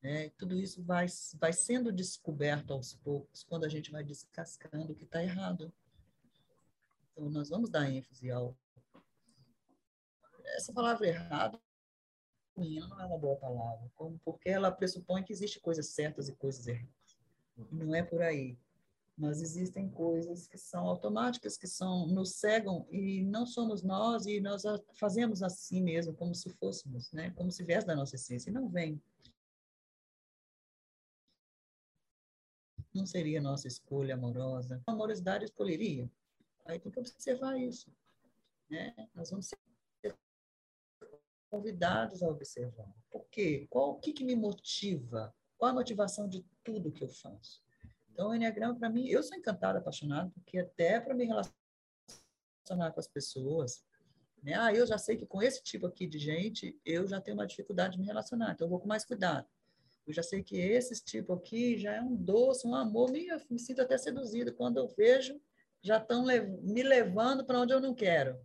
[0.01, 0.29] Né?
[0.37, 5.03] Tudo isso vai, vai sendo descoberto aos poucos quando a gente vai descascando o que
[5.03, 5.73] está errado.
[7.11, 8.57] Então, nós vamos dar ênfase ao.
[10.55, 11.61] Essa palavra errado
[12.55, 13.91] não é uma boa palavra,
[14.23, 17.19] porque ela pressupõe que existem coisas certas e coisas erradas.
[17.71, 18.57] Não é por aí.
[19.19, 24.39] Mas existem coisas que são automáticas, que são nos cegam e não somos nós e
[24.39, 27.29] nós fazemos assim mesmo, como se fôssemos, né?
[27.31, 29.01] Como se viesse da nossa essência e não vem.
[32.93, 34.81] Não seria nossa escolha amorosa.
[34.87, 36.09] A amorosidade escolheria.
[36.65, 37.91] Aí tem que observar isso,
[38.69, 38.95] né?
[39.13, 39.57] Nós vamos ser
[41.49, 42.89] convidados a observar.
[43.11, 43.67] Por quê?
[43.69, 45.35] Qual, o que, que me motiva?
[45.57, 47.61] Qual a motivação de tudo que eu faço?
[48.19, 52.99] Então, o Enneagrama, para mim, eu sou encantada, apaixonada, porque até para me relacionar com
[52.99, 53.81] as pessoas,
[54.43, 54.55] né?
[54.55, 57.47] Ah, eu já sei que com esse tipo aqui de gente, eu já tenho uma
[57.47, 59.47] dificuldade de me relacionar, então eu vou com mais cuidado.
[60.05, 63.57] Eu já sei que esse tipo aqui já é um doce, um amor, me, me
[63.57, 65.39] sinto até seduzida quando eu vejo,
[65.81, 68.37] já estão me levando para onde eu não quero.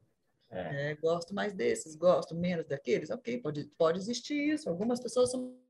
[0.50, 0.92] É.
[0.92, 3.10] É, gosto mais desses, gosto menos daqueles.
[3.10, 4.68] Ok, pode, pode existir isso.
[4.68, 5.63] Algumas pessoas são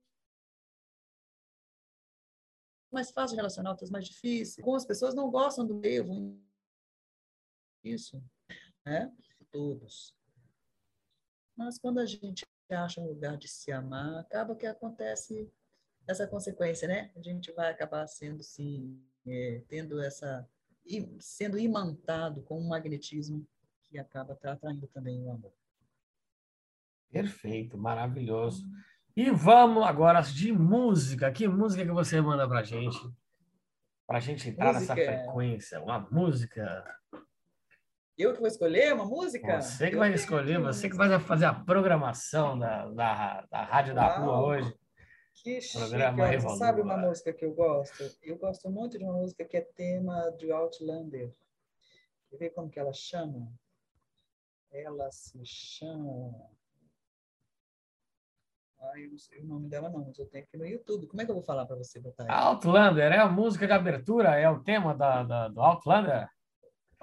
[2.95, 4.59] mais fáceis de relacionar, outras mais difíceis.
[4.59, 6.41] Algumas pessoas não gostam do meio.
[7.83, 8.23] Isso,
[8.87, 9.13] né?
[9.51, 10.15] Todos.
[11.57, 15.53] Mas quando a gente acha um lugar de se amar, acaba que acontece
[16.07, 17.13] essa consequência, né?
[17.15, 20.49] A gente vai acabar sendo, sim, é, tendo essa
[21.19, 23.47] sendo imantado com um magnetismo
[23.83, 25.53] que acaba atraindo também o amor.
[27.11, 28.67] Perfeito, maravilhoso.
[29.17, 31.31] E vamos agora de música.
[31.31, 32.99] Que música que você manda para gente?
[34.07, 34.95] Para a gente entrar música.
[34.95, 35.81] nessa frequência.
[35.81, 36.85] Uma música.
[38.19, 39.61] Eu que vou escolher uma música?
[39.61, 43.95] Você que Eu vai escolher, você que vai fazer a programação da, da, da Rádio
[43.95, 44.05] Uau.
[44.05, 44.75] da Rua hoje.
[45.35, 45.79] Que chique.
[45.79, 48.05] Você sabe uma música que eu gosto?
[48.23, 51.33] Eu gosto muito de uma música que é tema de Outlander.
[52.31, 53.53] Quer ver como que ela chama?
[54.71, 56.54] Ela se chama.
[58.93, 61.07] Ai, eu não sei o nome dela, não, mas eu tenho aqui no YouTube.
[61.07, 62.27] Como é que eu vou falar para você botar?
[62.31, 64.37] Outlander, é a música de abertura?
[64.37, 66.29] É o tema da, da, do Outlander?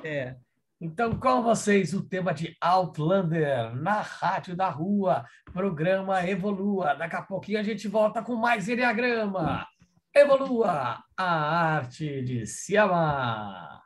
[0.03, 0.35] É.
[0.79, 6.95] Então, com vocês, o tema de Outlander na Rádio da Rua, programa Evolua.
[6.95, 9.67] Daqui a pouquinho a gente volta com mais Enneagrama.
[10.13, 11.23] Evolua, a
[11.75, 13.81] arte de se amar.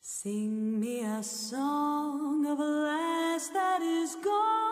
[0.00, 4.69] Sing me a song of a lass that is gone.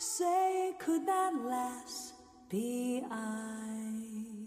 [0.00, 2.14] Say, could that last
[2.48, 4.46] be I?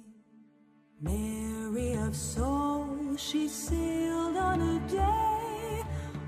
[1.01, 5.83] Mary of soul, she sailed on a day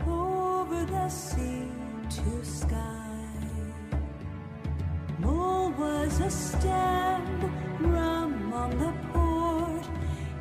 [0.05, 1.69] over the sea
[2.09, 3.15] to sky.
[5.19, 7.23] Mull was a stem,
[7.79, 9.88] rum on the port,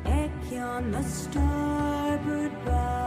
[0.05, 3.03] Eck on the starboard bow.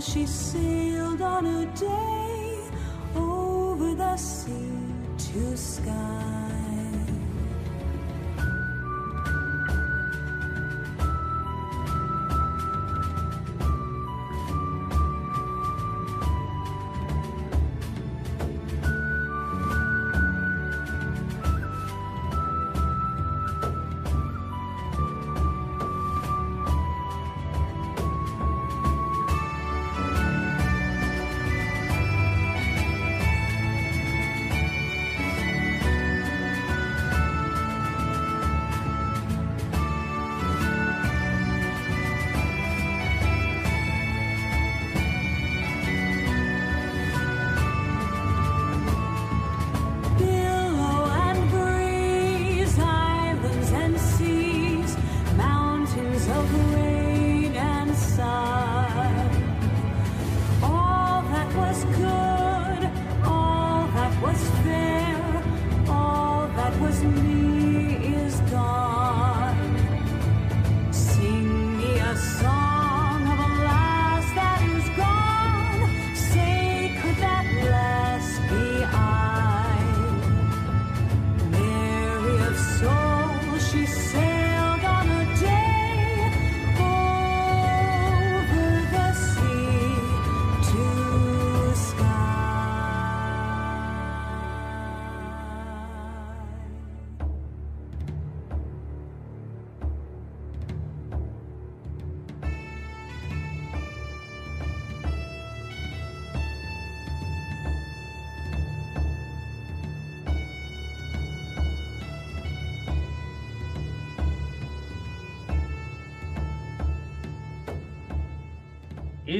[0.00, 2.70] she sailed on a day
[3.16, 4.70] over the sea
[5.18, 6.37] to sky.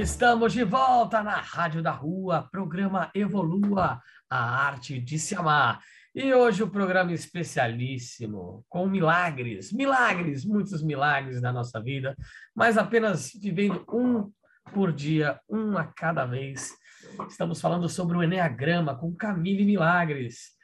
[0.00, 5.80] Estamos de volta na Rádio da Rua, programa Evolua, a arte de se amar.
[6.14, 12.16] E hoje o programa especialíssimo, com milagres, milagres, muitos milagres na nossa vida,
[12.54, 14.32] mas apenas vivendo um
[14.72, 16.70] por dia, um a cada vez.
[17.28, 20.56] Estamos falando sobre o Enneagrama com Camille Milagres.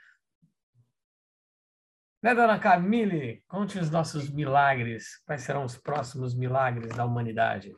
[2.23, 3.43] Né, dona Camille?
[3.49, 5.21] Conte os nossos milagres.
[5.27, 7.75] Quais serão os próximos milagres da humanidade?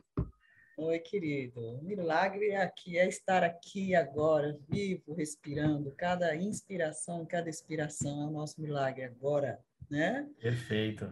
[0.79, 1.59] Oi, querido.
[1.59, 5.91] O milagre é aqui, é estar aqui agora, vivo, respirando.
[5.97, 9.59] Cada inspiração, cada expiração é o nosso milagre agora,
[9.89, 10.29] né?
[10.39, 11.11] Perfeito.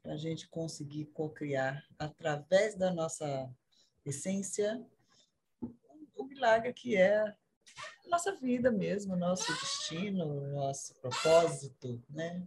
[0.00, 3.52] Para a gente conseguir co-criar através da nossa
[4.06, 4.80] essência
[6.14, 7.34] o milagre que é a
[8.08, 12.46] nossa vida mesmo, nosso destino, nosso propósito, né?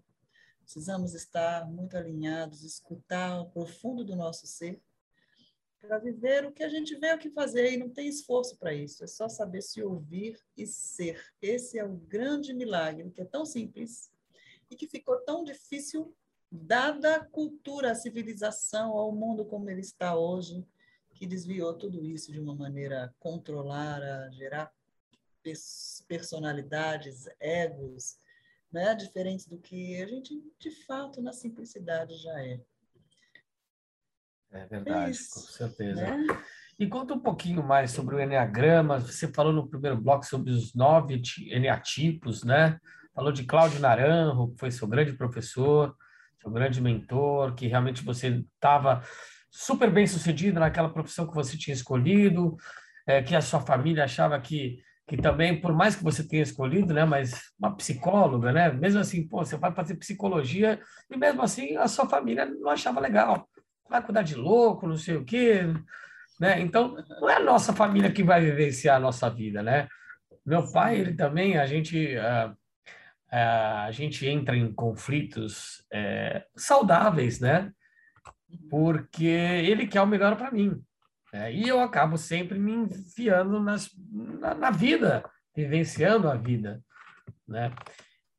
[0.64, 4.82] Precisamos estar muito alinhados, escutar o profundo do nosso ser
[5.82, 9.04] para viver o que a gente veio aqui fazer e não tem esforço para isso,
[9.04, 11.20] é só saber se ouvir e ser.
[11.42, 14.12] Esse é o grande milagre, que é tão simples
[14.70, 16.16] e que ficou tão difícil
[16.52, 20.66] dada a cultura, a civilização, ao mundo como ele está hoje,
[21.16, 24.72] que desviou tudo isso de uma maneira a controlar, a gerar
[26.08, 28.20] personalidades, egos,
[28.72, 32.62] né, diferentes do que a gente de fato na simplicidade já é.
[34.52, 36.02] É verdade, Isso, com certeza.
[36.02, 36.28] Né?
[36.78, 39.00] E conta um pouquinho mais sobre o Enneagrama.
[39.00, 42.78] Você falou no primeiro bloco sobre os nove Enneatipos, né?
[43.14, 45.96] Falou de Cláudio Naranjo, que foi seu grande professor,
[46.42, 49.04] seu grande mentor, que realmente você estava
[49.50, 52.56] super bem sucedido naquela profissão que você tinha escolhido,
[53.06, 56.94] é, que a sua família achava que, que também, por mais que você tenha escolhido,
[56.94, 57.06] né?
[57.06, 58.72] Mas uma psicóloga, né?
[58.72, 63.00] Mesmo assim, pô, você vai fazer psicologia e mesmo assim a sua família não achava
[63.00, 63.48] legal
[63.92, 65.64] vai cuidar de louco, não sei o quê,
[66.40, 66.62] né?
[66.62, 69.88] Então, não é a nossa família que vai vivenciar a nossa vida, né?
[70.46, 72.56] Meu pai, ele também, a gente, a,
[73.86, 77.72] a gente entra em conflitos é, saudáveis, né?
[78.70, 80.82] Porque ele quer o melhor para mim.
[81.32, 81.54] Né?
[81.54, 83.90] E eu acabo sempre me enfiando nas,
[84.40, 85.24] na, na vida,
[85.56, 86.82] vivenciando a vida,
[87.48, 87.72] né?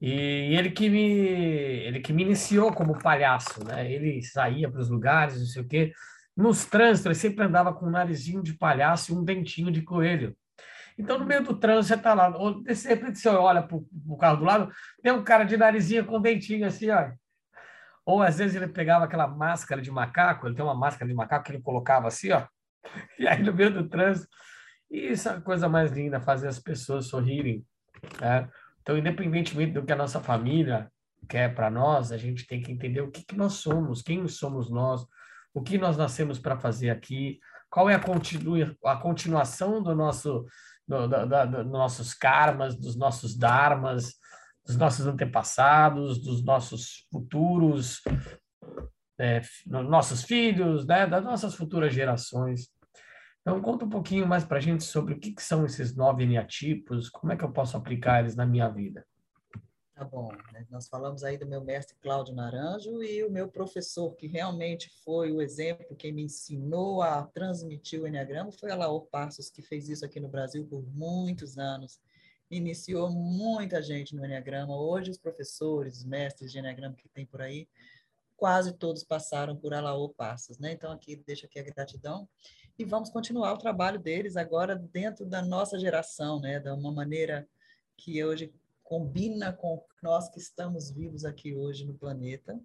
[0.02, 3.88] E ele que me ele que me iniciou como palhaço, né?
[3.90, 5.92] Ele saía para os lugares, não sei o quê.
[6.36, 10.36] Nos trânsitos, ele sempre andava com um narizinho de palhaço e um dentinho de coelho.
[10.98, 14.16] Então, no meio do trânsito, você está lá, ou de repente você olha para o
[14.18, 17.12] carro do lado, tem um cara de narizinho com dentinho assim, ó.
[18.04, 21.44] Ou às vezes ele pegava aquela máscara de macaco, ele tem uma máscara de macaco
[21.44, 22.44] que ele colocava assim, ó.
[23.20, 24.28] E aí no meio do trânsito.
[24.90, 27.64] E isso é a coisa mais linda, fazer as pessoas sorrirem.
[28.20, 28.48] Né?
[28.82, 30.90] Então, independentemente do que a nossa família
[31.28, 34.70] quer para nós, a gente tem que entender o que, que nós somos, quem somos
[34.70, 35.06] nós,
[35.54, 37.38] o que nós nascemos para fazer aqui,
[37.70, 38.54] qual é a, continu
[38.84, 40.44] a continuação do nosso,
[40.86, 44.14] do, nossos karmas, dos nossos dharmas,
[44.66, 48.02] dos nossos antepassados, dos nossos futuros,
[49.18, 52.68] é, nossos filhos, né, das nossas futuras gerações.
[53.42, 56.22] Então, conta um pouquinho mais para a gente sobre o que, que, são esses nove
[56.22, 59.04] eneatipos, como é que eu posso aplicar eles na minha vida.
[59.94, 60.64] Tá bom, né?
[60.70, 65.32] nós falamos aí do meu mestre Cláudio Naranjo e o meu professor, que realmente foi
[65.32, 69.88] o exemplo, quem me ensinou a transmitir o Enneagrama, foi a Laor Passos, que fez
[69.88, 72.00] isso aqui no Brasil por muitos anos.
[72.48, 74.76] Iniciou muita gente no Enneagrama.
[74.76, 77.68] Hoje, os professores, os mestres de Enneagrama que tem por aí,
[78.36, 80.72] quase todos passaram por Alaor Passos, né?
[80.72, 82.28] Então, aqui, deixa aqui a gratidão
[82.78, 86.58] e vamos continuar o trabalho deles agora dentro da nossa geração, né?
[86.58, 87.48] De uma maneira
[87.96, 88.52] que hoje
[88.82, 92.58] combina com nós que estamos vivos aqui hoje no planeta.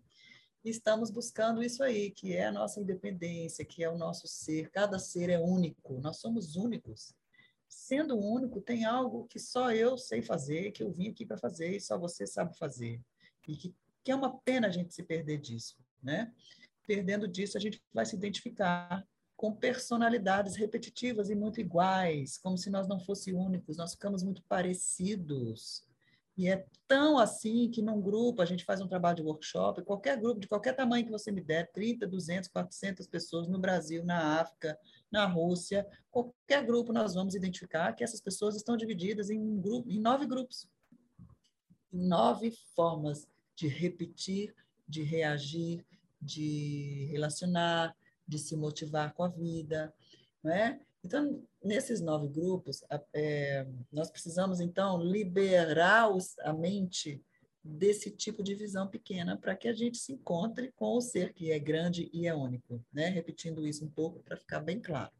[0.63, 4.69] E estamos buscando isso aí, que é a nossa independência, que é o nosso ser.
[4.71, 7.13] Cada ser é único, nós somos únicos.
[7.67, 11.75] Sendo único, tem algo que só eu sei fazer, que eu vim aqui para fazer
[11.75, 13.01] e só você sabe fazer.
[13.47, 16.33] E que, que é uma pena a gente se perder disso, né?
[16.85, 19.05] Perdendo disso, a gente vai se identificar
[19.37, 24.41] com personalidades repetitivas e muito iguais, como se nós não fossemos únicos, nós ficamos muito
[24.43, 25.85] parecidos.
[26.35, 30.19] E é tão assim que num grupo, a gente faz um trabalho de workshop, qualquer
[30.19, 34.39] grupo, de qualquer tamanho que você me der, 30, 200, 400 pessoas no Brasil, na
[34.39, 34.77] África,
[35.11, 39.89] na Rússia, qualquer grupo nós vamos identificar que essas pessoas estão divididas em, um grupo,
[39.89, 40.67] em nove grupos.
[41.91, 44.53] Nove formas de repetir,
[44.87, 45.85] de reagir,
[46.21, 47.95] de relacionar,
[48.27, 49.93] de se motivar com a vida,
[50.43, 50.79] não é?
[51.03, 57.23] Então, nesses nove grupos, é, nós precisamos, então, liberar os, a mente
[57.63, 61.51] desse tipo de visão pequena para que a gente se encontre com o ser que
[61.51, 63.09] é grande e é único, né?
[63.09, 65.11] Repetindo isso um pouco para ficar bem claro.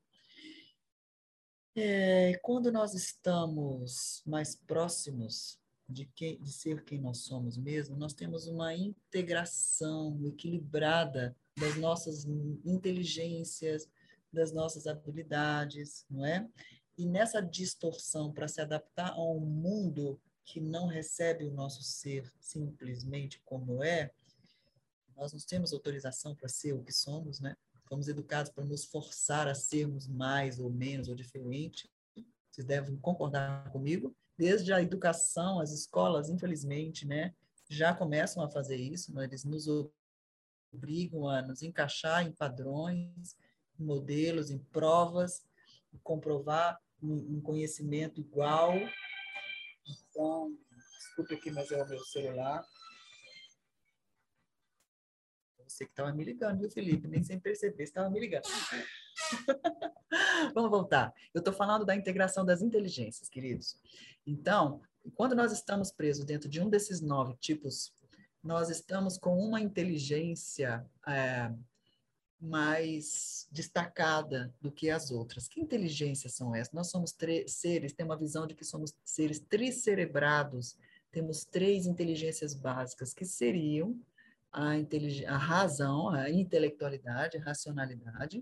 [1.76, 8.14] É, quando nós estamos mais próximos de, que, de ser quem nós somos mesmo, nós
[8.14, 12.26] temos uma integração equilibrada das nossas
[12.64, 13.90] inteligências,
[14.32, 16.48] das nossas habilidades, não é?
[16.98, 22.32] E nessa distorção para se adaptar a um mundo que não recebe o nosso ser
[22.40, 24.12] simplesmente como é,
[25.16, 27.58] nós não temos autorização para ser o que somos, né?
[27.90, 31.90] Fomos educados para nos forçar a sermos mais ou menos ou diferente.
[32.52, 34.16] Vocês devem concordar comigo.
[34.38, 37.34] Desde a educação, as escolas, infelizmente, né,
[37.70, 39.14] já começam a fazer isso.
[39.14, 39.24] Né?
[39.24, 39.68] Eles nos
[40.78, 43.36] obrigam a nos encaixar em padrões,
[43.80, 45.44] em modelos, em provas,
[46.04, 48.74] comprovar um conhecimento igual
[49.90, 50.58] então,
[50.98, 52.66] desculpe aqui, mas é o meu celular.
[55.66, 57.08] Você que estava me ligando, viu, Felipe?
[57.08, 58.44] Nem sem perceber, estava me ligando.
[60.54, 61.14] Vamos voltar.
[61.34, 63.78] Eu estou falando da integração das inteligências, queridos.
[64.26, 64.82] Então,
[65.14, 67.94] quando nós estamos presos dentro de um desses nove tipos,
[68.48, 71.52] nós estamos com uma inteligência é,
[72.40, 75.50] mais destacada do que as outras.
[75.50, 76.74] Que inteligências são essas?
[76.74, 77.14] Nós somos
[77.46, 80.78] seres, tem uma visão de que somos seres tricerebrados,
[81.12, 84.00] temos três inteligências básicas, que seriam
[84.50, 84.72] a,
[85.28, 88.42] a razão, a intelectualidade, a racionalidade.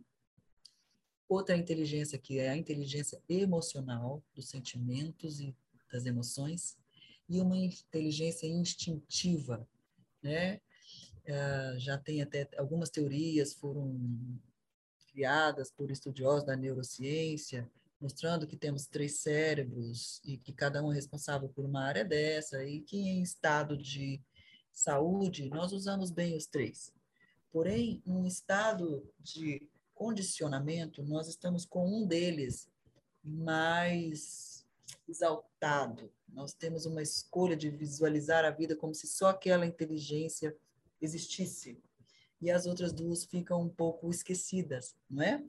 [1.28, 5.56] Outra inteligência que é a inteligência emocional, dos sentimentos e
[5.92, 6.78] das emoções.
[7.28, 9.68] E uma inteligência instintiva,
[10.26, 10.60] né?
[11.28, 14.00] Uh, já tem até algumas teorias foram
[15.12, 17.70] criadas por estudiosos da neurociência,
[18.00, 22.64] mostrando que temos três cérebros e que cada um é responsável por uma área dessa
[22.64, 24.22] e que em estado de
[24.72, 26.92] saúde nós usamos bem os três.
[27.52, 32.70] Porém, num estado de condicionamento, nós estamos com um deles
[33.24, 34.55] mais
[35.08, 36.12] exaltado.
[36.28, 40.56] Nós temos uma escolha de visualizar a vida como se só aquela inteligência
[41.02, 41.78] existisse.
[42.42, 45.44] E as outras duas ficam um pouco esquecidas, não é?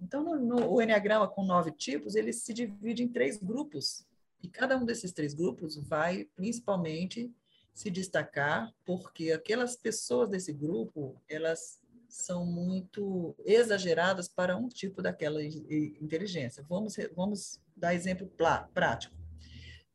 [0.00, 4.04] Então, no, no, o Enneagrama com nove tipos, ele se divide em três grupos.
[4.42, 7.32] E cada um desses três grupos vai, principalmente,
[7.72, 11.80] se destacar porque aquelas pessoas desse grupo, elas
[12.12, 16.62] são muito exageradas para um tipo daquela inteligência.
[16.68, 18.30] Vamos, vamos dar exemplo
[18.74, 19.16] prático.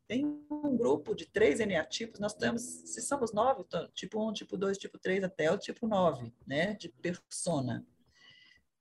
[0.08, 4.58] Tem um grupo de três eneatipos, nós temos, se somos nove, então, tipo 1, tipo
[4.58, 7.86] 2, tipo 3, até o tipo 9, né, de persona.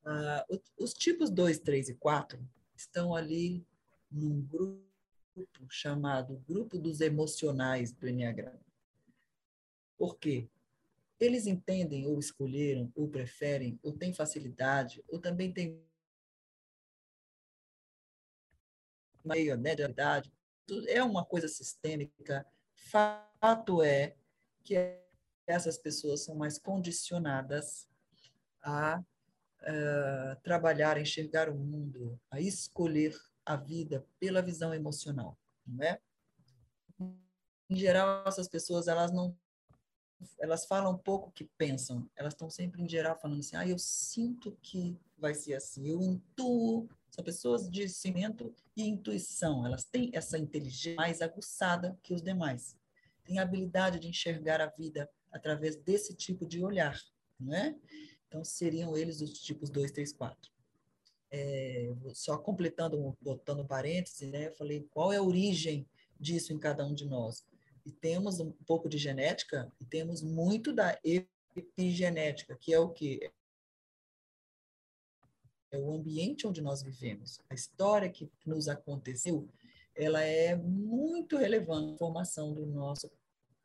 [0.03, 2.39] Uh, os tipos 2, 3 e 4
[2.74, 3.66] estão ali
[4.11, 4.80] num grupo
[5.68, 8.64] chamado Grupo dos Emocionais do Enneagrama.
[9.99, 10.49] Por quê?
[11.19, 15.83] Eles entendem, ou escolheram, ou preferem, ou têm facilidade, ou também têm
[19.25, 20.33] meio, né, de idade,
[20.89, 22.47] é uma coisa sistêmica.
[22.75, 24.14] Fato é
[24.62, 24.77] que
[25.47, 27.89] essas pessoas são mais condicionadas
[28.62, 35.85] a uh, trabalhar, a enxergar o mundo, a escolher a vida pela visão emocional, não
[35.85, 36.01] é?
[37.69, 39.37] Em geral, essas pessoas elas não
[40.39, 44.57] elas falam pouco que pensam, elas estão sempre em geral falando assim: "Ah, eu sinto
[44.62, 49.64] que vai ser assim, eu intuo são pessoas de cimento e intuição.
[49.64, 52.77] Elas têm essa inteligência mais aguçada que os demais.
[53.25, 57.01] Têm a habilidade de enxergar a vida através desse tipo de olhar,
[57.41, 57.75] não é?
[58.29, 60.53] Então, seriam eles os tipos 2, 3, 4.
[61.31, 64.49] É, só completando, botando parênteses, né?
[64.49, 65.89] Eu falei qual é a origem
[66.21, 67.47] disso em cada um de nós.
[67.87, 73.20] E temos um pouco de genética e temos muito da epigenética, que é o que
[75.70, 77.41] é o ambiente onde nós vivemos.
[77.49, 79.49] A história que nos aconteceu,
[79.95, 83.09] ela é muito relevante na formação do nosso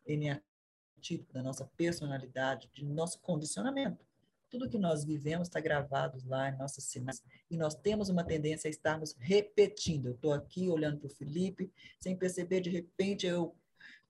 [0.06, 4.06] eneatipo, da nossa personalidade, do nosso condicionamento.
[4.52, 8.68] Tudo que nós vivemos está gravado lá em nossas sinais e nós temos uma tendência
[8.68, 10.08] a estarmos repetindo.
[10.08, 13.56] Eu estou aqui olhando para o Felipe, sem perceber, de repente eu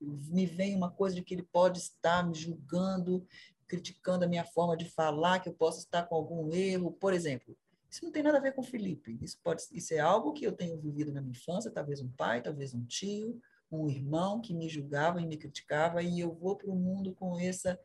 [0.01, 3.25] me vem uma coisa de que ele pode estar me julgando,
[3.67, 6.91] criticando a minha forma de falar, que eu posso estar com algum erro.
[6.91, 7.55] Por exemplo,
[7.89, 9.17] isso não tem nada a ver com o Felipe.
[9.21, 12.41] Isso, pode, isso é algo que eu tenho vivido na minha infância, talvez um pai,
[12.41, 13.41] talvez um tio,
[13.71, 17.39] um irmão que me julgava e me criticava, e eu vou para o mundo com
[17.39, 17.79] essa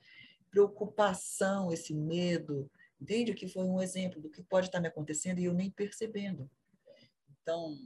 [0.51, 2.71] preocupação, esse medo.
[3.01, 3.35] Entende?
[3.35, 6.51] Que foi um exemplo do que pode estar me acontecendo e eu nem percebendo.
[7.43, 7.77] Então,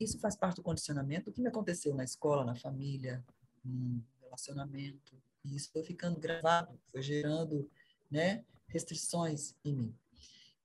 [0.00, 1.30] isso faz parte do condicionamento.
[1.30, 3.24] O que me aconteceu na escola, na família,
[3.64, 5.20] no relacionamento.
[5.44, 7.70] E isso foi ficando gravado, foi gerando
[8.10, 9.94] né, restrições em mim.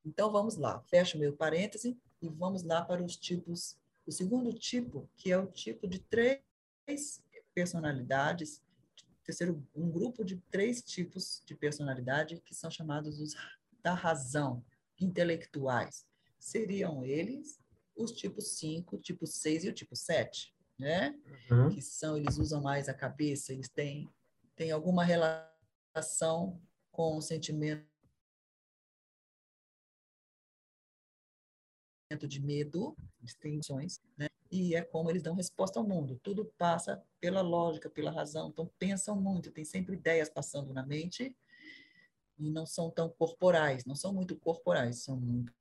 [0.06, 3.78] Então, vamos lá, fecho meu parêntese e vamos lá para os tipos.
[4.06, 7.24] O segundo tipo, que é o tipo de três
[7.54, 8.62] personalidades,
[9.24, 13.36] terceiro, um grupo de três tipos de personalidade que são chamados os
[13.84, 14.64] da razão,
[15.00, 16.06] intelectuais.
[16.39, 17.60] Seriam eles
[17.95, 21.13] os tipos 5, tipo 6 e o tipo 7, né?
[21.51, 21.69] Uhum.
[21.69, 24.09] Que são, eles usam mais a cabeça, eles têm,
[24.55, 26.59] têm alguma relação
[26.91, 27.86] com o sentimento
[32.27, 34.27] de medo, eles têm emoções, né?
[34.51, 36.19] E é como eles dão resposta ao mundo.
[36.23, 38.49] Tudo passa pela lógica, pela razão.
[38.49, 41.36] Então, pensam muito, tem sempre ideias passando na mente
[42.36, 45.53] e não são tão corporais, não são muito corporais, são muito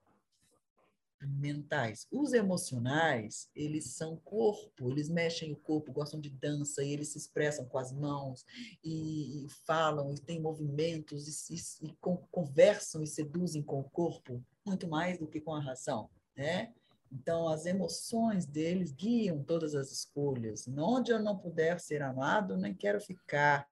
[1.26, 2.06] mentais.
[2.10, 7.18] Os emocionais, eles são corpo, eles mexem o corpo, gostam de dança, e eles se
[7.18, 8.44] expressam com as mãos,
[8.84, 11.96] e, e falam, e têm movimentos, e, e, e
[12.30, 16.72] conversam e seduzem com o corpo, muito mais do que com a razão, né?
[17.10, 20.68] Então, as emoções deles guiam todas as escolhas.
[20.68, 23.66] Onde eu não puder ser amado, nem quero ficar.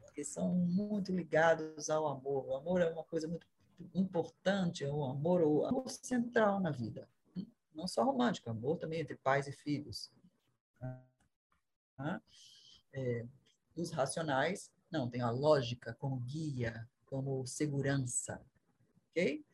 [0.00, 2.46] Porque são muito ligados ao amor.
[2.46, 3.46] O amor é uma coisa muito
[3.94, 7.08] importante, é o amor, o amor central na vida.
[7.74, 10.10] Não só romântico, amor também entre pais e filhos.
[12.92, 13.26] É,
[13.74, 18.40] os racionais, não, tem a lógica como guia, como segurança.
[19.10, 19.44] Ok?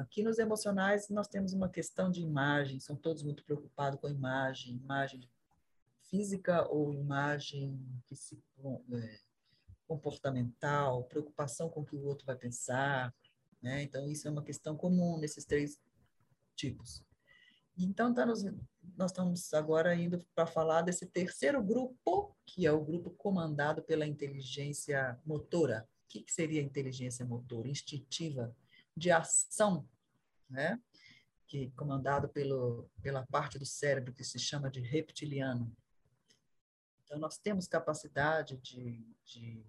[0.00, 4.10] Aqui nos emocionais nós temos uma questão de imagem, são todos muito preocupados com a
[4.10, 5.28] imagem, imagem
[6.10, 8.42] física ou imagem que se,
[8.92, 9.20] é,
[9.86, 13.14] comportamental, preocupação com o que o outro vai pensar,
[13.62, 13.82] né?
[13.82, 15.80] Então isso é uma questão comum nesses três
[16.54, 17.04] tipos.
[17.78, 18.42] Então tá nos,
[18.96, 24.06] nós estamos agora indo para falar desse terceiro grupo, que é o grupo comandado pela
[24.06, 25.88] inteligência motora.
[26.04, 27.68] O que, que seria inteligência motora?
[27.68, 28.54] Instintiva
[28.96, 29.86] de ação,
[30.48, 30.80] né?
[31.46, 35.74] que comandado pelo, pela parte do cérebro que se chama de reptiliano.
[37.04, 39.64] Então, nós temos capacidade de, de,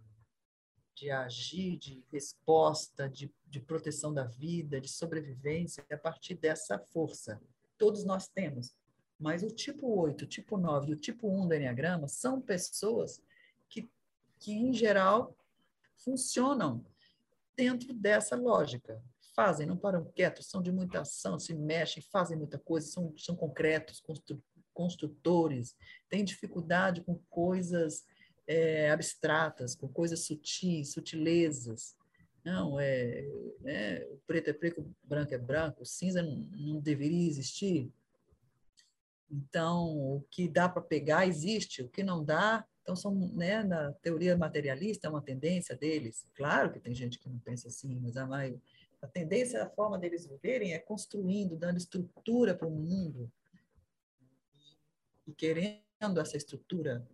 [0.98, 7.40] de agir, de resposta, de, de proteção da vida, de sobrevivência, a partir dessa força.
[7.78, 8.76] Todos nós temos.
[9.20, 13.22] Mas o tipo 8, o tipo 9 e o tipo 1 do Enneagrama são pessoas
[13.70, 13.88] que,
[14.40, 15.38] que em geral,
[15.98, 16.84] funcionam
[17.56, 19.00] dentro dessa lógica
[19.36, 23.36] fazem, não param quietos, são de muita ação, se mexem, fazem muita coisa, são, são
[23.36, 24.42] concretos, constru,
[24.74, 25.78] construtores,
[26.10, 28.04] têm dificuldade com coisas
[28.48, 31.96] é, abstratas, com coisas sutis, sutilezas.
[32.44, 33.28] Não, é,
[33.66, 37.92] é, o preto é preto, o branco é branco, o cinza não, não deveria existir.
[39.30, 43.92] Então, o que dá para pegar existe, o que não dá, então são, né, na
[44.02, 46.26] teoria materialista é uma tendência deles.
[46.34, 48.62] Claro que tem gente que não pensa assim, mas a maioria
[49.02, 53.32] a tendência, a forma deles viverem é construindo, dando estrutura para o mundo
[55.26, 57.06] e querendo essa estrutura,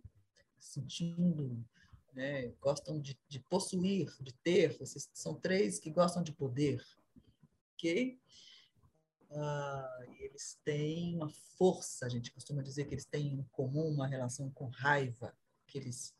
[0.64, 1.64] sentindo,
[2.12, 4.76] né, gostam de, de possuir, de ter.
[4.80, 6.82] Esses são três que gostam de poder,
[7.74, 8.18] ok?
[9.30, 14.06] Ah, eles têm uma força, a gente costuma dizer que eles têm em comum uma
[14.06, 15.36] relação com raiva,
[15.66, 16.14] que eles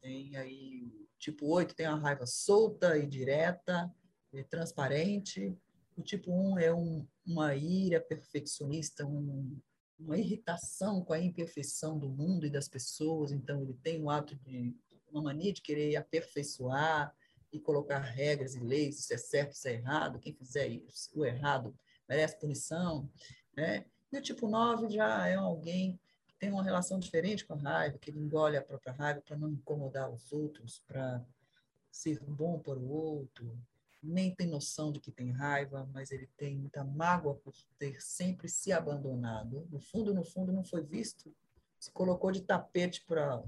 [0.00, 3.94] têm aí, tipo 8 tem uma raiva solta e direta,
[4.32, 5.54] é transparente.
[5.96, 9.60] O tipo 1 é um, uma ira perfeccionista, um,
[10.00, 13.32] uma irritação com a imperfeição do mundo e das pessoas.
[13.32, 14.74] Então, ele tem um ato de
[15.10, 17.14] uma mania de querer aperfeiçoar
[17.52, 21.24] e colocar regras e leis, isso é certo, isso é errado, quem fizer isso, o
[21.24, 21.74] errado
[22.08, 23.10] merece punição,
[23.56, 23.84] né?
[24.12, 27.98] E o tipo 9 já é alguém que tem uma relação diferente com a raiva,
[27.98, 31.24] que ele engole a própria raiva para não incomodar os outros, para
[31.90, 33.58] ser bom para o outro,
[34.02, 38.48] nem tem noção de que tem raiva, mas ele tem muita mágoa por ter sempre
[38.48, 39.66] se abandonado.
[39.70, 41.34] No fundo, no fundo, não foi visto,
[41.78, 43.42] se colocou de tapete para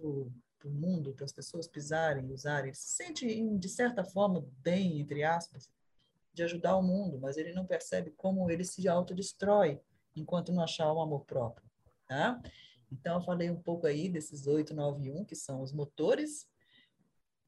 [0.00, 0.30] o
[0.64, 2.68] mundo, para as pessoas pisarem, usarem.
[2.68, 5.70] Ele se sente, de certa forma, bem, entre aspas,
[6.32, 9.80] de ajudar o mundo, mas ele não percebe como ele se autodestrói
[10.14, 11.66] enquanto não achar o amor próprio.
[12.06, 12.40] Tá?
[12.90, 16.48] Então, eu falei um pouco aí desses 8, 9 e 1, que são os motores,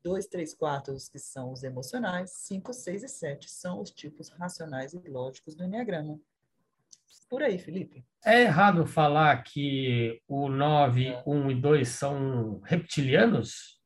[0.05, 4.29] 2, 3, 4, os que são os emocionais, 5, 6 e 7 são os tipos
[4.29, 6.19] racionais e lógicos do Enneagrama.
[7.29, 8.05] Por aí, Felipe.
[8.25, 13.79] É errado falar que o 9, 1 e 2 são reptilianos?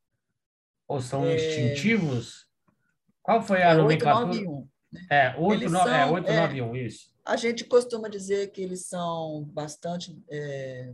[0.87, 1.35] Ou são é...
[1.35, 2.47] instintivos?
[3.21, 4.29] Qual foi a é nomenclatura?
[4.29, 4.69] 8, 9 e 1.
[4.93, 5.07] Né?
[5.11, 7.13] É, 8, 9, são, é, 8 é, 9 e 1, isso.
[7.25, 10.17] A gente costuma dizer que eles são bastante...
[10.31, 10.93] É,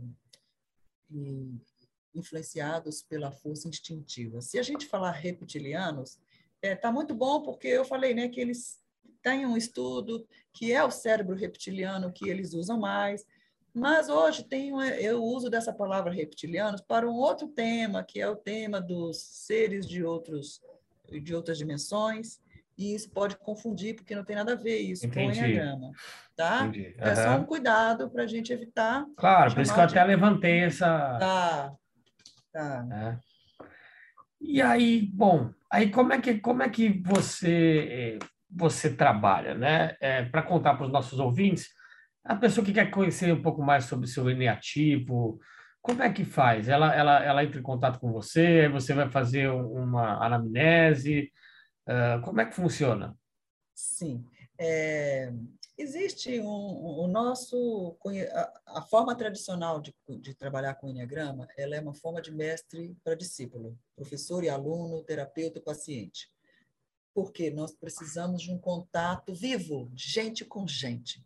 [2.13, 4.41] influenciados pela força instintiva.
[4.41, 6.19] Se a gente falar reptilianos,
[6.61, 8.79] está é, tá muito bom porque eu falei né, que eles
[9.21, 13.25] têm um estudo que é o cérebro reptiliano que eles usam mais,
[13.73, 18.35] mas hoje tem, eu uso dessa palavra reptilianos para um outro tema, que é o
[18.35, 20.61] tema dos seres de, outros,
[21.21, 22.39] de outras dimensões,
[22.77, 25.25] e isso pode confundir, porque não tem nada a ver isso Entendi.
[25.25, 25.91] com o Enneagrama.
[26.35, 26.61] Tá?
[26.65, 26.95] Entendi.
[26.97, 27.07] Uhum.
[27.07, 29.05] É só um cuidado para a gente evitar.
[29.17, 31.17] Claro, por isso que eu até levantei essa.
[31.19, 31.75] Tá.
[32.51, 32.87] Tá.
[32.91, 33.19] É.
[34.41, 38.17] E aí, bom, aí como é que, como é que você,
[38.49, 39.95] você trabalha, né?
[39.99, 41.67] É, para contar para os nossos ouvintes,
[42.23, 45.39] a pessoa que quer conhecer um pouco mais sobre o seu eneatipo,
[45.81, 46.67] como é que faz?
[46.67, 51.31] Ela, ela, ela entra em contato com você, aí você vai fazer uma anamnese,
[51.87, 53.15] uh, como é que funciona?
[53.73, 54.23] Sim.
[54.59, 55.31] É,
[55.81, 57.97] existe um, o nosso
[58.33, 62.31] a, a, forma tradicional de, de trabalhar com o enneagrama ela é uma forma de
[62.31, 66.29] mestre para discípulo professor e aluno terapeuta e paciente
[67.13, 71.21] porque nós precisamos de um contato vivo gente com gente.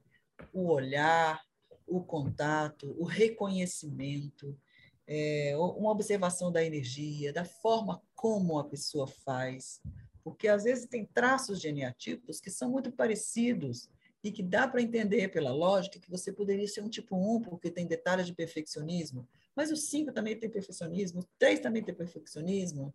[0.51, 1.41] O olhar
[1.85, 4.57] o contato o reconhecimento
[5.05, 9.81] é, uma observação da energia da forma como a pessoa faz.
[10.23, 13.89] Porque às vezes tem traços de eneatipos que são muito parecidos
[14.23, 17.69] e que dá para entender pela lógica que você poderia ser um tipo 1, porque
[17.69, 22.93] tem detalhes de perfeccionismo, mas o 5 também tem perfeccionismo, o 3 também tem perfeccionismo,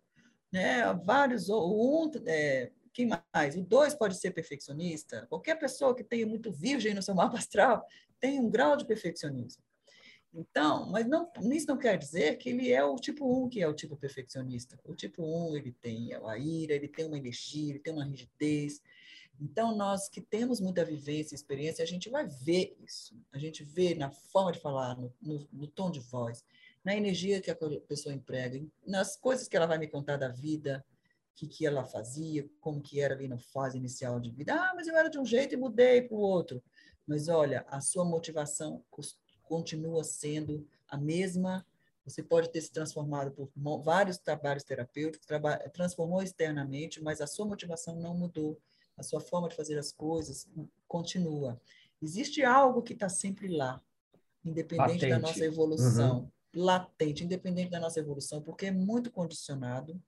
[0.51, 0.91] né?
[1.05, 3.55] Vários, o 1, é, quem mais?
[3.55, 5.27] O 2 pode ser perfeccionista.
[5.29, 7.85] Qualquer pessoa que tenha muito virgem no seu mapa astral
[8.19, 9.63] tem um grau de perfeccionismo.
[10.33, 13.67] Então, mas não, isso não quer dizer que ele é o tipo 1 que é
[13.67, 14.79] o tipo perfeccionista.
[14.83, 18.81] O tipo 1, ele tem a ira, ele tem uma energia, ele tem uma rigidez,
[19.41, 23.15] então, nós que temos muita vivência experiência, a gente vai ver isso.
[23.31, 26.43] A gente vê na forma de falar, no, no, no tom de voz,
[26.83, 27.55] na energia que a
[27.87, 30.85] pessoa emprega, nas coisas que ela vai me contar da vida,
[31.31, 34.53] o que, que ela fazia, como que era ali na fase inicial de vida.
[34.53, 36.61] Ah, mas eu era de um jeito e mudei para o outro.
[37.07, 38.83] Mas olha, a sua motivação
[39.43, 41.65] continua sendo a mesma.
[42.03, 43.49] Você pode ter se transformado por
[43.81, 48.59] vários trabalhos terapêuticos, traba transformou externamente, mas a sua motivação não mudou
[48.99, 50.47] a sua forma de fazer as coisas
[50.87, 51.59] continua.
[52.01, 53.81] Existe algo que está sempre lá,
[54.43, 55.09] independente latente.
[55.09, 56.63] da nossa evolução, uhum.
[56.63, 60.01] latente, independente da nossa evolução, porque é muito condicionado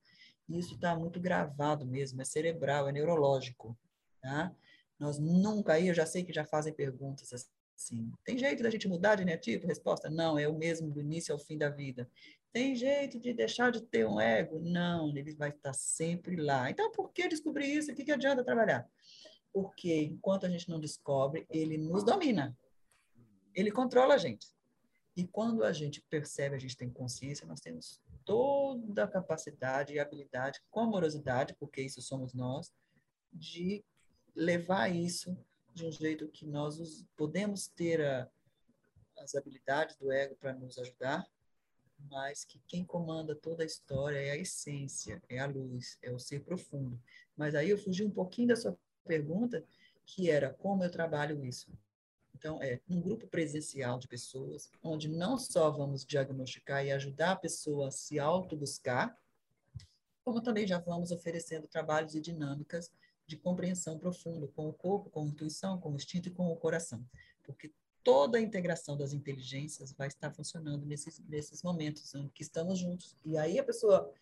[0.48, 3.76] e isso está muito gravado mesmo, é cerebral, é neurológico,
[4.20, 4.54] tá?
[4.98, 8.88] Nós nunca, aí eu já sei que já fazem perguntas assim, tem jeito da gente
[8.88, 9.66] mudar de neativo?
[9.66, 12.08] Resposta, não, é o mesmo do início ao fim da vida.
[12.52, 14.60] Tem jeito de deixar de ter um ego?
[14.60, 16.70] Não, ele vai estar sempre lá.
[16.70, 17.90] Então, por que descobrir isso?
[17.90, 18.86] O que, que adianta trabalhar?
[19.52, 22.56] Porque enquanto a gente não descobre, ele nos domina.
[23.54, 24.48] Ele controla a gente.
[25.16, 29.98] E quando a gente percebe, a gente tem consciência, nós temos toda a capacidade e
[29.98, 32.72] habilidade, com amorosidade, porque isso somos nós,
[33.32, 33.84] de
[34.34, 35.36] levar isso
[35.74, 38.28] de um jeito que nós podemos ter a,
[39.18, 41.26] as habilidades do ego para nos ajudar,
[42.10, 46.18] mas que quem comanda toda a história é a essência, é a luz, é o
[46.18, 47.00] ser profundo.
[47.36, 49.64] Mas aí eu fugi um pouquinho da sua pergunta,
[50.04, 51.72] que era como eu trabalho isso.
[52.34, 57.36] Então, é um grupo presencial de pessoas, onde não só vamos diagnosticar e ajudar a
[57.36, 59.16] pessoa a se auto-buscar,
[60.24, 62.90] como também já vamos oferecendo trabalhos e dinâmicas
[63.26, 66.56] de compreensão profunda com o corpo, com a intuição, com o instinto e com o
[66.56, 67.04] coração.
[67.42, 67.72] Porque
[68.02, 73.16] toda a integração das inteligências vai estar funcionando nesses, nesses momentos em que estamos juntos.
[73.24, 74.12] E aí a pessoa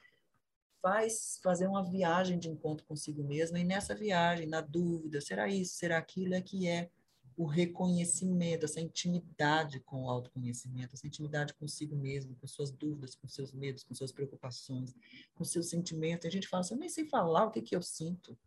[0.82, 5.74] faz fazer uma viagem de encontro consigo mesma e nessa viagem, na dúvida, será isso,
[5.74, 6.90] será aquilo, é que é
[7.36, 13.26] o reconhecimento, essa intimidade com o autoconhecimento, essa intimidade consigo mesmo, com suas dúvidas, com
[13.28, 14.94] seus medos, com suas preocupações,
[15.34, 16.26] com seus sentimentos.
[16.26, 18.38] A gente fala assim, eu nem sei falar o que, que eu sinto.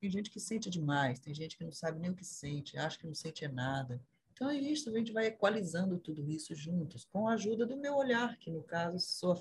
[0.00, 2.98] Tem gente que sente demais, tem gente que não sabe nem o que sente, acha
[2.98, 4.02] que não sente é nada.
[4.32, 7.94] Então é isso, a gente vai equalizando tudo isso juntos, com a ajuda do meu
[7.96, 9.36] olhar, que no caso sou a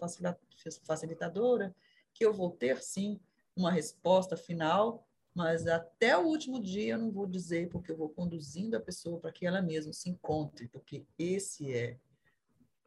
[0.86, 1.74] facilitadora,
[2.14, 3.20] que eu vou ter sim
[3.56, 8.10] uma resposta final, mas até o último dia eu não vou dizer, porque eu vou
[8.10, 11.98] conduzindo a pessoa para que ela mesma se encontre, porque esse é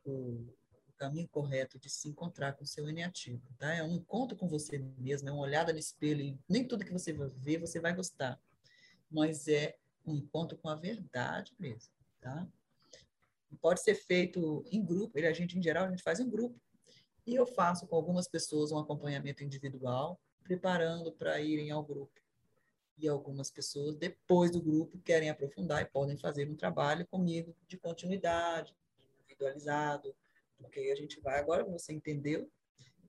[0.05, 0.47] o,
[0.97, 3.75] caminho correto de se encontrar com o seu eneativo, tá?
[3.75, 6.93] É um encontro com você mesmo, é uma olhada no espelho, e nem tudo que
[6.93, 8.41] você vai ver você vai gostar,
[9.11, 9.77] mas é
[10.07, 11.95] um encontro com a verdade mesmo
[12.25, 12.49] tá?
[13.61, 16.59] Pode ser feito em grupo, ele, a gente, em geral, a gente faz em grupo.
[17.25, 22.21] E eu faço com algumas pessoas um acompanhamento individual, preparando para irem ao grupo.
[22.99, 27.77] E algumas pessoas, depois do grupo, querem aprofundar e podem fazer um trabalho comigo de
[27.77, 28.75] continuidade,
[29.23, 30.15] individualizado,
[30.59, 32.51] porque a gente vai agora, você entendeu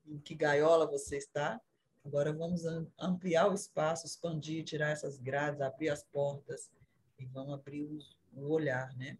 [0.06, 1.60] em que gaiola você está,
[2.04, 2.62] agora vamos
[2.98, 6.70] ampliar o espaço, expandir, tirar essas grades, abrir as portas
[7.18, 7.82] e vamos abrir
[8.32, 9.18] o olhar, né?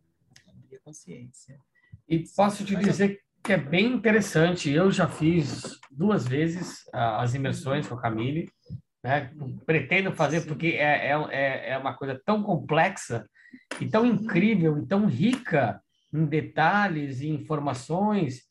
[0.49, 1.59] Abrir a consciência.
[2.09, 4.71] E posso te dizer que é bem interessante.
[4.71, 8.51] Eu já fiz duas vezes as imersões com a Camille,
[9.03, 9.33] né?
[9.65, 13.29] Pretendo fazer porque é, é, é, é uma coisa tão complexa
[13.81, 15.81] e tão incrível e tão rica
[16.13, 18.43] em detalhes e informações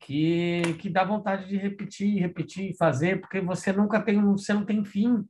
[0.00, 4.64] que, que dá vontade de repetir, repetir e fazer, porque você nunca tem, você não
[4.64, 5.24] tem fim,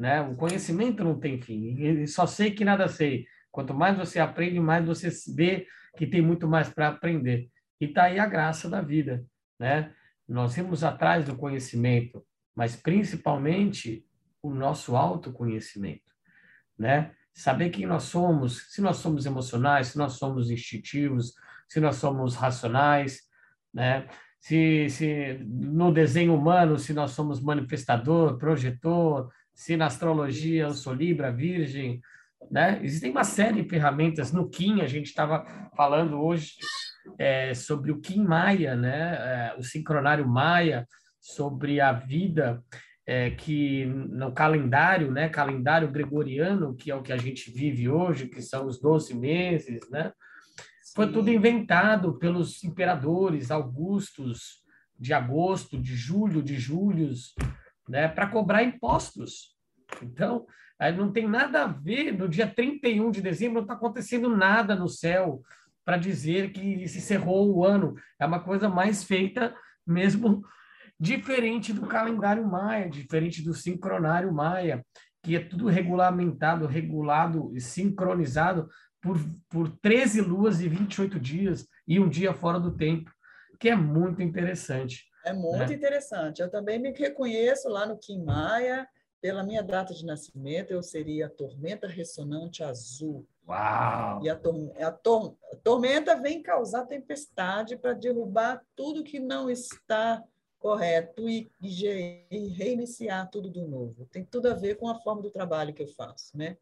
[0.00, 0.22] né?
[0.22, 1.74] O conhecimento não tem fim.
[1.78, 3.26] E só sei que nada sei.
[3.52, 7.50] Quanto mais você aprende, mais você vê que tem muito mais para aprender.
[7.78, 9.22] E está aí a graça da vida,
[9.58, 9.92] né?
[10.26, 12.24] Nós irmos atrás do conhecimento,
[12.56, 14.02] mas principalmente
[14.42, 16.10] o nosso autoconhecimento,
[16.78, 17.12] né?
[17.34, 21.34] Saber quem nós somos, se nós somos emocionais, se nós somos instintivos,
[21.68, 23.20] se nós somos racionais,
[23.74, 24.08] né?
[24.38, 29.30] Se, se no desenho humano, se nós somos manifestador, projetor,
[29.60, 32.00] se na astrologia eu sou Libra, Virgem,
[32.50, 32.80] né?
[32.82, 34.32] Existem uma série de ferramentas.
[34.32, 35.44] No Kim, a gente estava
[35.76, 36.54] falando hoje
[37.18, 39.18] é, sobre o Kim Maia, né?
[39.18, 40.88] É, o sincronário Maia,
[41.20, 42.64] sobre a vida
[43.06, 45.28] é, que no calendário, né?
[45.28, 49.80] Calendário gregoriano, que é o que a gente vive hoje, que são os 12 meses,
[49.90, 50.10] né?
[50.94, 54.62] Foi tudo inventado pelos imperadores augustos
[54.98, 57.34] de agosto, de julho, de julhos,
[57.90, 58.08] né?
[58.08, 59.56] Para cobrar impostos.
[60.02, 60.46] Então,
[60.80, 64.74] Aí não tem nada a ver, no dia 31 de dezembro não está acontecendo nada
[64.74, 65.42] no céu
[65.84, 67.94] para dizer que se encerrou o ano.
[68.18, 69.54] É uma coisa mais feita
[69.86, 70.42] mesmo
[70.98, 74.82] diferente do calendário maia, diferente do sincronário maia,
[75.22, 78.66] que é tudo regulamentado, regulado e sincronizado
[79.02, 79.18] por,
[79.50, 83.10] por 13 luas e 28 dias e um dia fora do tempo,
[83.58, 85.04] que é muito interessante.
[85.24, 85.74] É muito né?
[85.74, 86.40] interessante.
[86.40, 88.88] Eu também me reconheço lá no Kim Maia,
[89.20, 93.26] pela minha data de nascimento, eu seria a tormenta ressonante azul.
[93.46, 94.22] Uau!
[94.24, 99.50] E a, tor a, tor a tormenta vem causar tempestade para derrubar tudo que não
[99.50, 100.24] está
[100.58, 104.06] correto e, e, e, reiniciar tudo do novo.
[104.06, 106.56] Tem tudo a ver com a forma do trabalho que eu faço, né?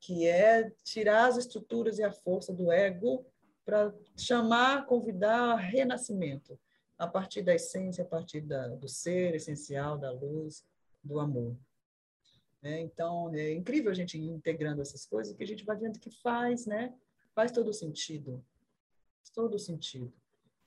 [0.00, 3.24] Que é tirar as estruturas e a força do ego
[3.64, 6.58] para chamar, convidar a renascimento
[7.00, 10.62] a partir da essência, a partir da, do ser essencial, da luz,
[11.02, 11.56] do amor.
[12.62, 12.80] Né?
[12.80, 16.10] Então, é incrível a gente ir integrando essas coisas, que a gente vai vendo que
[16.10, 16.94] faz, né?
[17.34, 18.44] Faz todo sentido.
[19.34, 20.12] Todo sentido.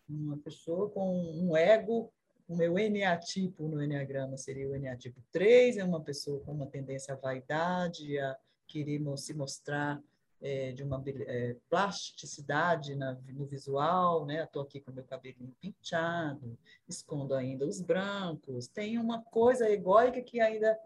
[0.09, 2.11] Uma pessoa com um ego,
[2.47, 6.51] o meu NA tipo no Enneagrama seria o NA tipo 3, é uma pessoa com
[6.51, 8.35] uma tendência à vaidade, a
[8.67, 10.01] querer se mostrar
[10.43, 14.43] é, de uma é, plasticidade na, no visual, né?
[14.43, 18.67] Estou aqui com meu cabelinho pinchado, escondo ainda os brancos.
[18.67, 20.77] Tem uma coisa egóica que ainda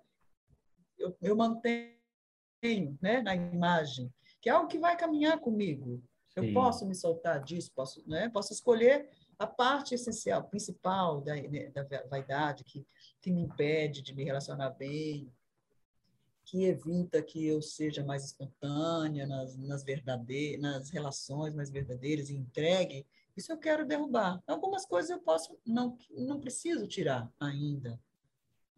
[0.97, 1.97] eu, eu mantenho
[3.01, 6.03] né, na imagem, que é algo que vai caminhar comigo.
[6.35, 6.53] Eu Sim.
[6.53, 12.03] posso me soltar disso, posso, né, posso escolher a parte essencial, principal da, né, da
[12.07, 12.85] vaidade, que,
[13.19, 15.31] que me impede de me relacionar bem,
[16.47, 22.35] que evita que eu seja mais espontânea nas, nas, verdadeiras, nas relações mais verdadeiras e
[22.35, 24.41] entregue, isso eu quero derrubar.
[24.47, 27.99] Algumas coisas eu posso, não, não preciso tirar ainda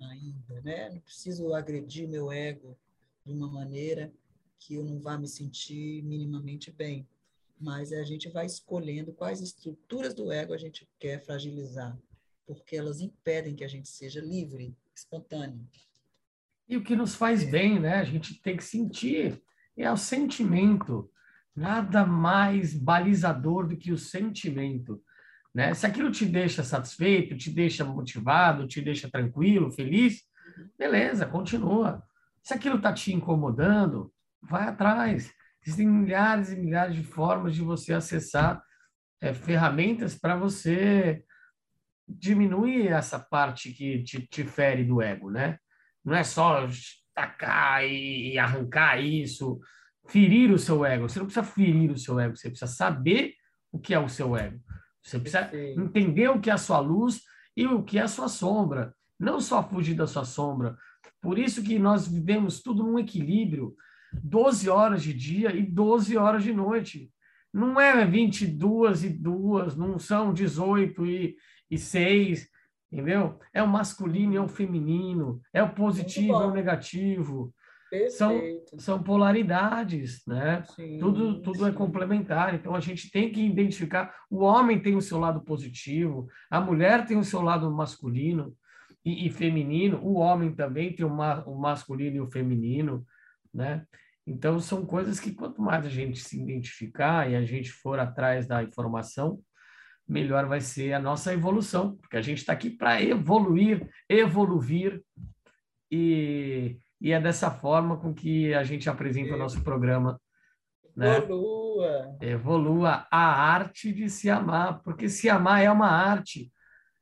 [0.05, 0.89] ainda, né?
[0.89, 2.77] Não preciso agredir meu ego
[3.25, 4.11] de uma maneira
[4.57, 7.07] que eu não vá me sentir minimamente bem.
[7.59, 11.97] Mas a gente vai escolhendo quais estruturas do ego a gente quer fragilizar,
[12.45, 15.67] porque elas impedem que a gente seja livre, espontâneo.
[16.69, 17.95] E o que nos faz bem, né?
[17.95, 19.41] A gente tem que sentir,
[19.75, 21.09] é o sentimento.
[21.55, 25.01] Nada mais balizador do que o sentimento.
[25.53, 25.73] Né?
[25.73, 30.21] Se aquilo te deixa satisfeito, te deixa motivado, te deixa tranquilo, feliz,
[30.77, 32.03] beleza, continua.
[32.43, 35.31] Se aquilo está te incomodando, vai atrás.
[35.61, 38.63] Existem milhares e milhares de formas de você acessar
[39.21, 41.23] é, ferramentas para você
[42.07, 45.59] diminuir essa parte que te, te, fere do ego, né?
[46.03, 46.67] Não é só
[47.13, 49.59] tacar e, arrancar isso,
[50.07, 51.07] ferir o seu ego.
[51.07, 53.33] Você não precisa ferir o seu ego, você precisa saber
[53.71, 54.59] o que é o seu ego.
[55.03, 57.21] Você precisa entender o que é a sua luz
[57.55, 58.93] e o que é a sua sombra.
[59.19, 60.77] Não só fugir da sua sombra.
[61.21, 63.75] Por isso que nós vivemos tudo num equilíbrio.
[64.23, 67.11] 12 horas de dia e 12 horas de noite.
[67.53, 71.35] Não é 22 e 2, não são 18 e,
[71.69, 72.47] e 6,
[72.91, 73.39] entendeu?
[73.53, 77.53] É o masculino e é o feminino, é o positivo e é o negativo.
[78.09, 78.39] são,
[78.77, 80.63] são polaridades, né?
[80.75, 82.53] Sim, tudo tudo é complementar.
[82.53, 84.13] Então a gente tem que identificar.
[84.29, 88.55] O homem tem o seu lado positivo, a mulher tem o seu lado masculino
[89.03, 89.99] e, e feminino.
[90.03, 93.05] O homem também tem o, ma, o masculino e o feminino,
[93.53, 93.85] né?
[94.25, 98.45] Então são coisas que quanto mais a gente se identificar e a gente for atrás
[98.45, 99.39] da informação,
[100.09, 105.01] melhor vai ser a nossa evolução, porque a gente está aqui para evoluir, evoluir
[105.91, 110.19] e e é dessa forma com que a gente apresenta o nosso programa.
[110.95, 111.17] Né?
[111.17, 112.17] Evolua.
[112.19, 116.51] Evolua a arte de se amar, porque se amar é uma arte.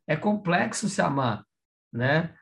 [0.05, 1.43] É complexo se amar,
[1.91, 2.33] né?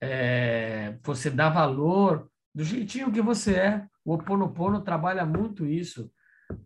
[0.00, 3.86] É, você dá valor do jeitinho que você é.
[4.04, 6.12] O Oponopono trabalha muito isso.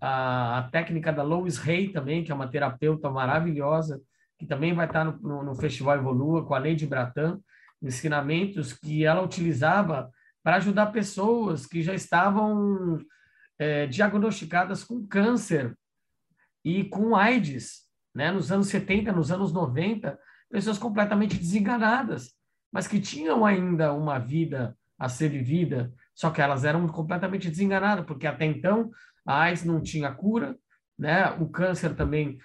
[0.00, 4.00] A, a técnica da Lois Hay também, que é uma terapeuta maravilhosa,
[4.38, 7.40] que também vai estar no, no, no Festival Evolua com a Lady Bratan,
[7.82, 10.10] ensinamentos que ela utilizava
[10.42, 12.98] para ajudar pessoas que já estavam
[13.58, 15.76] é, diagnosticadas com câncer
[16.64, 17.82] e com AIDS,
[18.14, 18.30] né?
[18.30, 20.18] nos anos 70, nos anos 90,
[20.50, 22.32] pessoas completamente desenganadas,
[22.72, 28.04] mas que tinham ainda uma vida a ser vivida, só que elas eram completamente desenganadas,
[28.04, 28.90] porque até então
[29.28, 30.56] a AIDS não tinha cura,
[30.98, 31.30] né?
[31.32, 32.38] o câncer também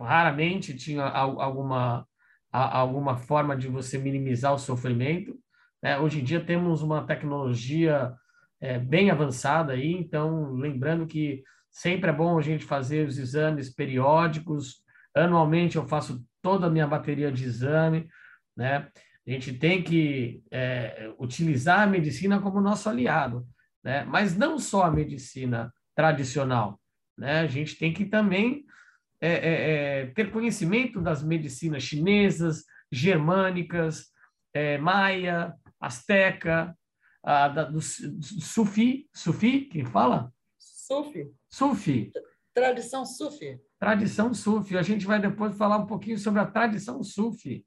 [0.00, 2.04] raramente tinha alguma,
[2.50, 5.38] alguma forma de você minimizar o sofrimento,
[5.80, 8.12] é, hoje em dia temos uma tecnologia
[8.60, 13.72] é, bem avançada aí, então lembrando que sempre é bom a gente fazer os exames
[13.72, 14.82] periódicos.
[15.14, 18.08] Anualmente eu faço toda a minha bateria de exame,
[18.56, 18.88] né?
[19.24, 23.46] A gente tem que é, utilizar a medicina como nosso aliado,
[23.84, 24.04] né?
[24.04, 26.80] Mas não só a medicina tradicional,
[27.18, 27.40] né?
[27.40, 28.64] A gente tem que também
[29.20, 34.12] é, é, é ter conhecimento das medicinas chinesas, germânicas,
[34.54, 36.72] é, maia, Azteca,
[37.20, 40.32] a, da, do, Sufi, Sufi, quem fala?
[40.56, 41.32] Sufi.
[41.50, 42.12] Sufi.
[42.54, 43.60] Tradição Sufi.
[43.76, 44.78] Tradição Sufi.
[44.78, 47.66] A gente vai depois falar um pouquinho sobre a tradição Sufi.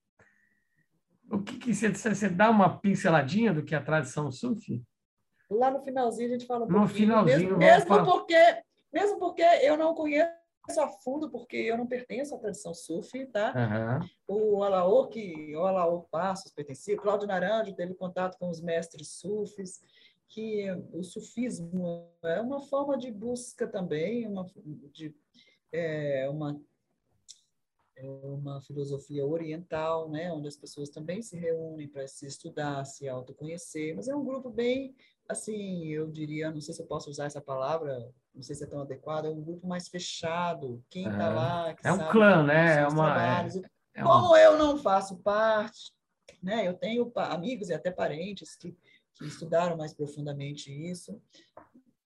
[1.29, 4.81] O que, que você, você dá uma pinceladinha do que é a tradição Sufi?
[5.51, 6.97] Lá no finalzinho a gente fala um no pouquinho.
[6.97, 7.57] Finalzinho.
[7.57, 10.31] Mesmo, mesmo porque, mesmo porque eu não conheço
[10.79, 13.53] a fundo, porque eu não pertenço à tradição sufi, tá?
[14.27, 14.55] Uhum.
[14.55, 19.81] O Alaor, que o Alaor Passos pertencia, Cláudio Naranjo teve contato com os mestres sufis,
[20.29, 24.47] que o sufismo é uma forma de busca também, uma,
[24.93, 25.13] de,
[25.73, 26.61] é, uma,
[27.97, 30.31] é uma filosofia oriental, né?
[30.31, 34.49] onde as pessoas também se reúnem para se estudar, se autoconhecer, mas é um grupo
[34.49, 34.95] bem,
[35.31, 38.67] assim, eu diria, não sei se eu posso usar essa palavra, não sei se é
[38.67, 40.83] tão adequado, é um grupo mais fechado.
[40.89, 41.29] Quem está é.
[41.29, 41.75] lá.
[41.83, 42.81] é um clã, né?
[42.81, 43.47] É uma, é,
[43.95, 44.39] é Como uma...
[44.39, 45.91] eu não faço parte,
[46.41, 46.67] né?
[46.67, 48.75] eu tenho amigos e até parentes que,
[49.15, 51.21] que estudaram mais profundamente isso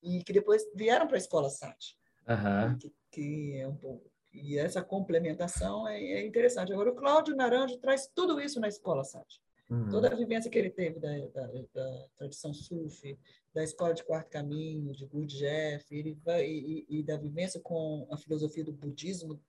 [0.01, 1.95] e que depois vieram para a escola SAT.
[2.27, 2.77] Uhum.
[2.77, 4.09] Que, que, é um pouco.
[4.33, 6.73] E essa complementação é, é interessante.
[6.73, 9.39] Agora, o Cláudio Naranjo traz tudo isso na escola SAT.
[9.69, 9.89] Uhum.
[9.89, 13.17] Toda a vivência que ele teve da, da, da tradição sufi,
[13.53, 18.17] da escola de quarto caminho, de Gurdjieff, ele vai, e, e, da vivência com a
[18.17, 19.41] filosofia do budismo,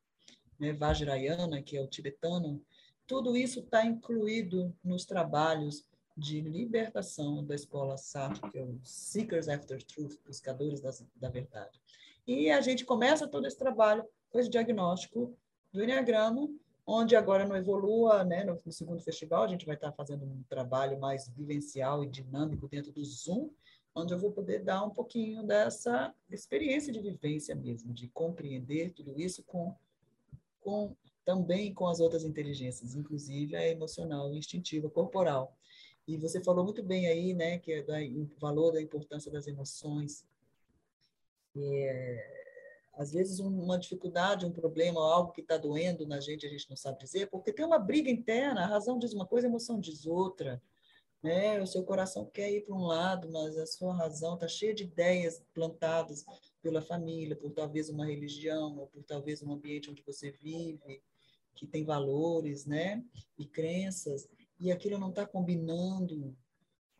[0.58, 2.62] né, Vajrayana, que é o tibetano,
[3.06, 5.84] tudo isso está incluído nos trabalhos
[6.16, 11.78] de libertação da escola Sartre, que é o Seekers After Truth, buscadores das, da verdade.
[12.26, 15.36] E a gente começa todo esse trabalho com esse diagnóstico
[15.72, 16.48] do Enneagrama,
[16.86, 20.42] onde agora no Evolua, né, no, no, segundo festival, a gente vai estar fazendo um
[20.48, 23.50] trabalho mais vivencial e dinâmico dentro do Zoom,
[23.94, 29.18] onde eu vou poder dar um pouquinho dessa experiência de vivência mesmo, de compreender tudo
[29.20, 29.74] isso com,
[30.60, 35.56] com também com as outras inteligências, inclusive a emocional, instintiva, corporal.
[36.06, 37.84] E você falou muito bem aí, né, que é
[38.14, 40.24] o valor da importância das emoções.
[41.56, 42.45] É,
[42.96, 46.76] às vezes uma dificuldade, um problema, algo que está doendo na gente, a gente não
[46.76, 50.06] sabe dizer, porque tem uma briga interna, a razão diz uma coisa, a emoção diz
[50.06, 50.62] outra.
[51.22, 51.60] Né?
[51.60, 54.84] O seu coração quer ir para um lado, mas a sua razão está cheia de
[54.84, 56.24] ideias plantadas
[56.62, 61.02] pela família, por talvez uma religião, ou por talvez um ambiente onde você vive,
[61.54, 63.04] que tem valores né?
[63.38, 64.26] e crenças,
[64.58, 66.34] e aquilo não está combinando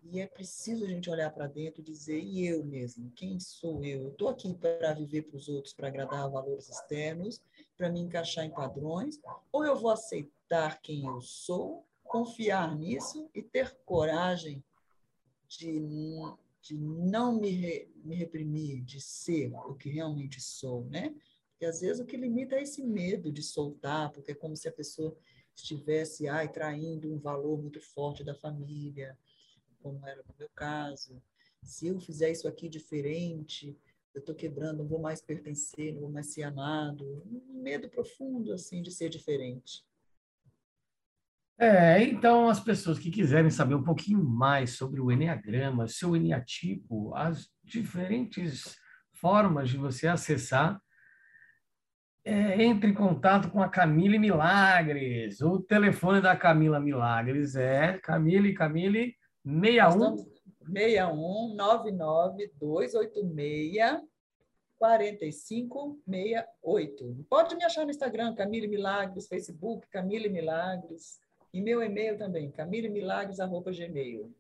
[0.03, 3.11] e é preciso a gente olhar para dentro e dizer: e eu mesmo?
[3.13, 4.03] Quem sou eu?
[4.03, 7.41] Eu estou aqui para viver para os outros, para agradar valores externos,
[7.77, 9.21] para me encaixar em padrões?
[9.53, 14.63] Ou eu vou aceitar quem eu sou, confiar nisso e ter coragem
[15.49, 15.81] de,
[16.63, 21.15] de não me, re, me reprimir, de ser o que realmente sou, né?
[21.51, 24.69] Porque às vezes o que limita é esse medo de soltar, porque é como se
[24.69, 25.17] a pessoa
[25.55, 29.19] estivesse ai, traindo um valor muito forte da família,
[29.87, 31.23] como era no meu caso.
[31.63, 33.79] Se eu fizer isso aqui diferente,
[34.13, 37.05] eu estou quebrando, não vou mais pertencer, não vou mais ser amado.
[37.27, 39.85] Um medo profundo, assim, de ser diferente.
[41.59, 47.15] É, então as pessoas que quiserem saber um pouquinho mais sobre o Enneagrama, seu Enneatipo,
[47.15, 48.77] as diferentes
[49.15, 50.79] formas de você acessar,
[52.25, 55.41] é, entre em contato com a Camille Milagres.
[55.41, 59.16] O telefone da Camila Milagres é Camille, Camille,
[59.47, 60.17] 61...
[60.67, 64.03] 61 99 286
[64.79, 67.27] 4568.
[67.31, 71.21] Pode me achar no Instagram, Camille Milagres, Facebook, Camille Milagres.
[71.53, 74.35] E meu e-mail também, camilemilagres.gmail.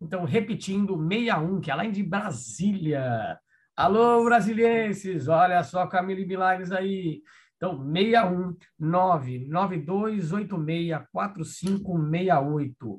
[0.00, 3.38] Então, repetindo, 61, que é lá de Brasília.
[3.76, 5.28] Alô, brasilienses!
[5.28, 7.22] Olha só Camille Milagres aí.
[7.56, 12.98] Então, 61 99286 4568.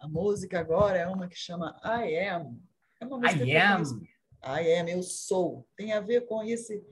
[0.00, 2.60] A música agora é uma que chama I Am.
[3.00, 3.82] É uma música I Am.
[4.44, 5.66] I Am, eu sou.
[5.76, 6.84] Tem a ver com esse,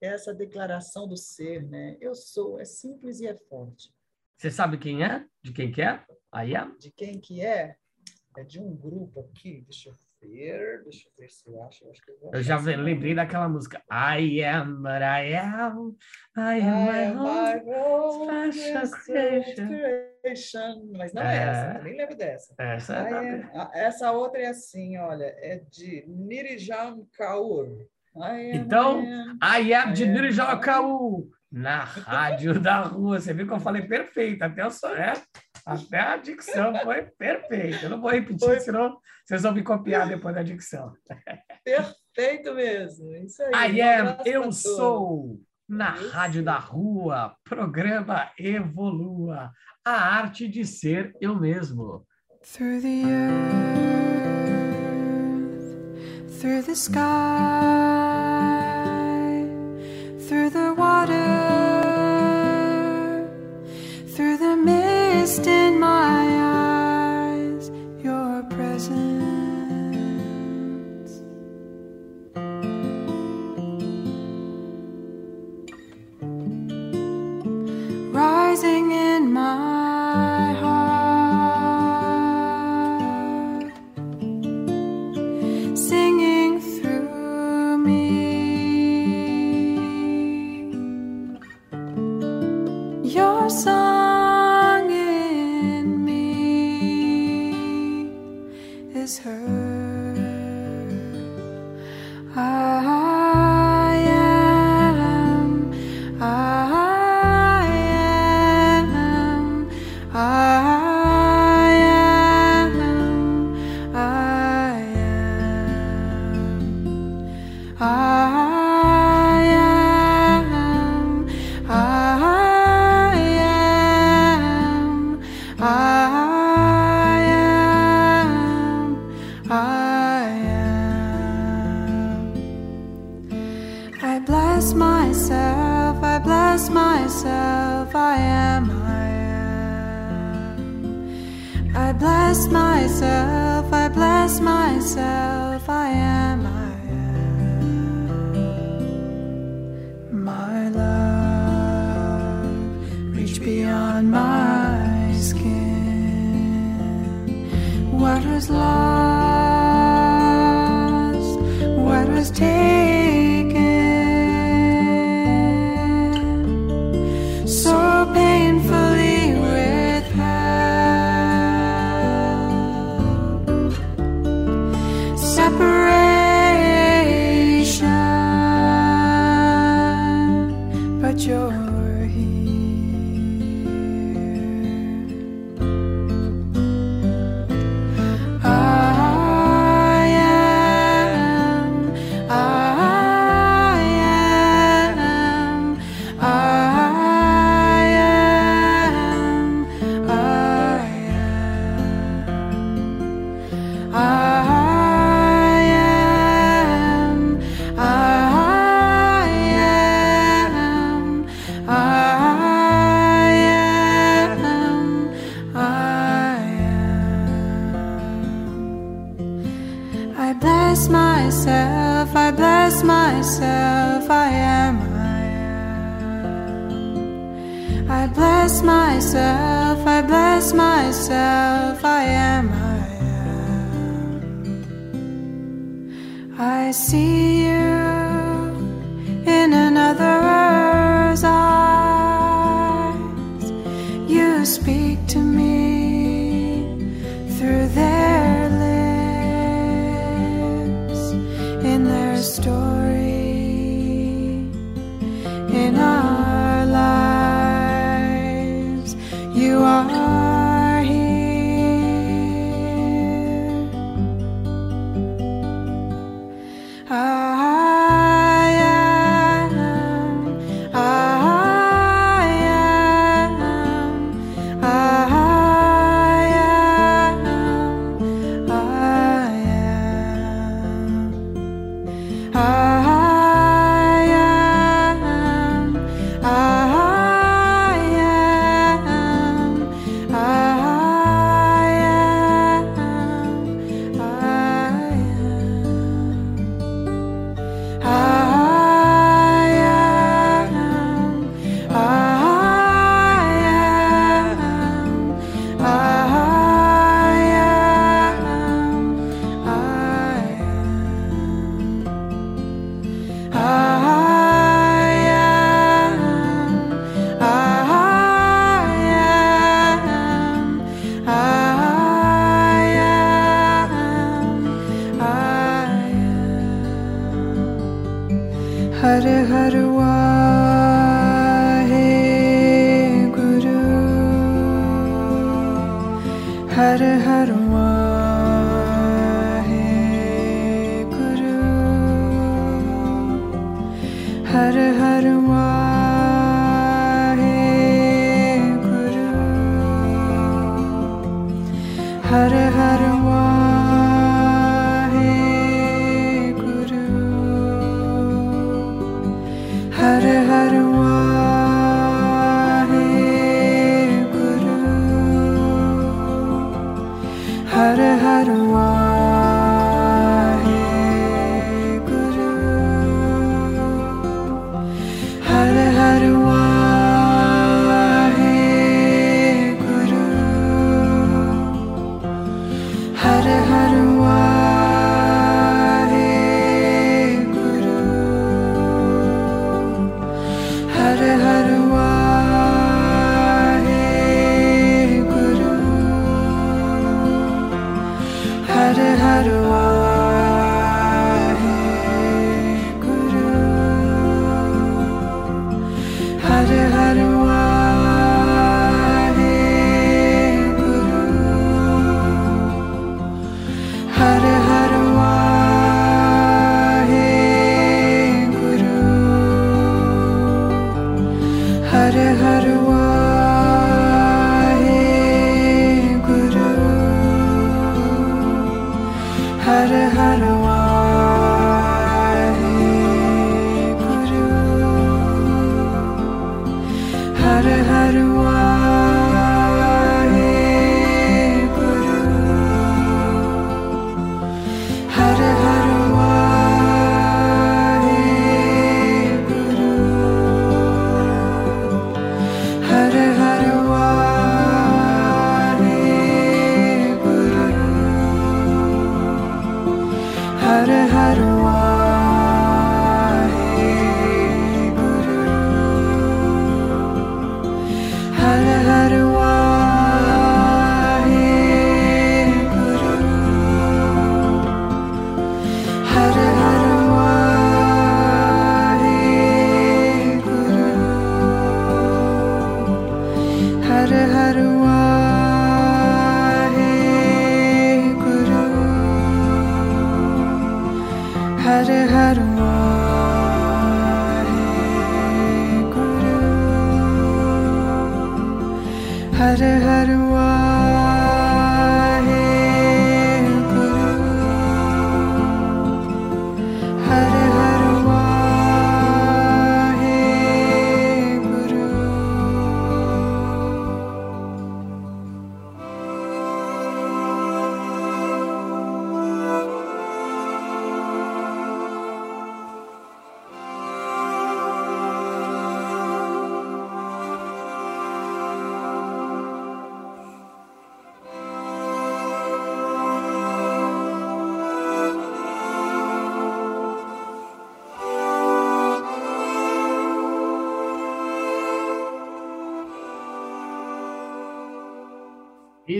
[0.00, 1.96] essa declaração do ser, né?
[2.00, 3.92] Eu sou, é simples e é forte.
[4.36, 5.24] Você sabe quem é?
[5.42, 6.02] De quem que é?
[6.34, 6.76] I Am?
[6.78, 7.76] De quem que é?
[8.36, 11.84] É de um grupo aqui, deixa eu ver, deixa eu ver se eu acho.
[11.84, 13.80] Eu, acho eu, eu já lembrei daquela música.
[13.88, 15.96] I am but I am.
[16.36, 20.90] I am I my own special creation.
[20.96, 22.54] Mas não é, é essa, nem lembro dessa.
[22.58, 23.50] Essa, é
[23.86, 27.86] essa outra é assim, olha, é de Nirijam Kaur.
[28.52, 29.02] Então,
[29.42, 31.26] I am de Nirijam Kaur.
[31.54, 33.20] Na rádio da rua.
[33.20, 35.12] Você viu que eu falei perfeito, até o é?
[35.64, 37.84] Até a dicção foi perfeita.
[37.86, 38.58] Eu não vou repetir, foi...
[38.58, 40.92] senão vocês vão me copiar depois da dicção.
[41.64, 43.14] Perfeito mesmo.
[43.18, 43.76] Isso aí.
[43.76, 45.40] I am, eu sou.
[45.66, 45.92] Na.
[45.92, 49.50] Rádio da Rua, programa Evolua,
[49.82, 52.04] a arte de ser eu mesmo.
[52.42, 53.94] Through the earth,
[56.38, 58.13] through the sky,
[60.28, 61.63] through the water.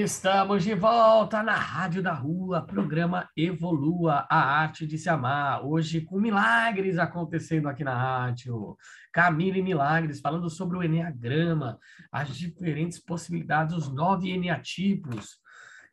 [0.05, 5.65] Estamos de volta na Rádio da Rua, programa Evolua, a arte de se amar.
[5.65, 8.77] Hoje com milagres acontecendo aqui na rádio.
[9.11, 11.79] Camille Milagres falando sobre o Enneagrama,
[12.13, 15.39] as diferentes possibilidades, os nove Enneatipos.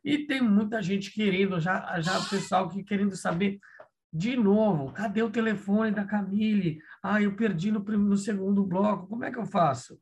[0.04, 3.58] E tem muita gente querendo, já, já o pessoal que querendo saber
[4.12, 6.80] de novo, cadê o telefone da Camille?
[7.02, 9.98] Ah, eu perdi no, no segundo bloco, como é que eu faço?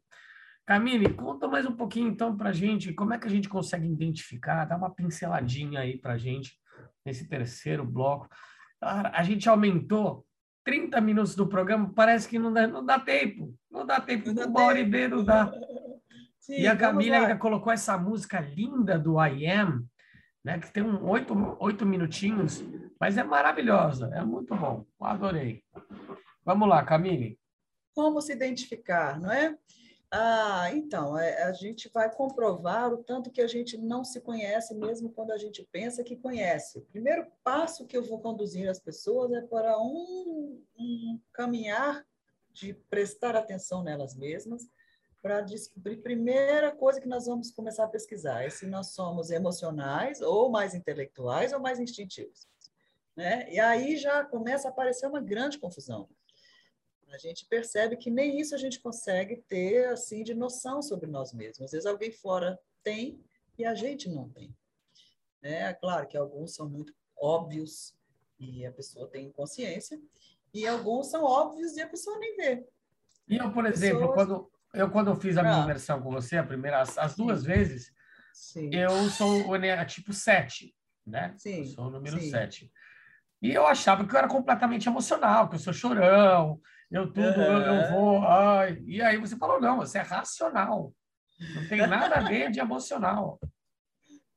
[0.66, 4.64] Camille, conta mais um pouquinho então para gente como é que a gente consegue identificar,
[4.64, 6.58] dá uma pinceladinha aí para gente
[7.06, 8.30] nesse terceiro bloco.
[8.82, 10.26] A gente aumentou
[10.64, 13.54] 30 minutos do programa, parece que não dá, não dá tempo.
[13.70, 15.52] Não dá tempo, não dá uma hora e meia não dá.
[16.40, 19.86] Sim, e a Camila ainda colocou essa música linda do I Am,
[20.44, 22.62] né, que tem um oito, oito minutinhos,
[23.00, 25.64] mas é maravilhosa, é muito bom, adorei.
[26.44, 27.40] Vamos lá, Camille.
[27.96, 29.56] Como se identificar, não é?
[30.16, 34.76] Ah, então, é, a gente vai comprovar o tanto que a gente não se conhece,
[34.76, 36.78] mesmo quando a gente pensa que conhece.
[36.78, 42.06] O primeiro passo que eu vou conduzir as pessoas é para um, um caminhar
[42.52, 44.70] de prestar atenção nelas mesmas,
[45.20, 50.22] para descobrir primeira coisa que nós vamos começar a pesquisar é se nós somos emocionais
[50.22, 52.48] ou mais intelectuais ou mais instintivos,
[53.16, 53.52] né?
[53.52, 56.08] E aí já começa a aparecer uma grande confusão.
[57.14, 61.32] A gente percebe que nem isso a gente consegue ter assim de noção sobre nós
[61.32, 61.62] mesmos.
[61.62, 63.24] Às vezes alguém fora tem
[63.58, 64.56] e a gente não tem.
[65.44, 67.96] É claro que alguns são muito óbvios
[68.40, 70.00] e a pessoa tem consciência,
[70.54, 72.66] e alguns são óbvios e a pessoa nem vê.
[73.28, 75.64] E eu, por exemplo, quando eu quando eu fiz a minha ah.
[75.64, 77.48] imersão com você, a primeira, as, as duas Sim.
[77.48, 77.94] vezes,
[78.34, 78.70] Sim.
[78.74, 80.76] eu sou o tipo 7,
[81.06, 81.36] né?
[81.38, 81.60] Sim.
[81.60, 82.32] Eu sou o número Sim.
[82.32, 82.72] 7.
[83.42, 86.60] E eu achava que eu era completamente emocional, que eu sou chorão,
[86.94, 87.44] eu tudo, uhum.
[87.44, 88.20] eu, eu, vou.
[88.20, 88.82] Ai.
[88.86, 90.94] E aí você falou, não, você é racional.
[91.56, 93.40] Não tem nada a ver de emocional.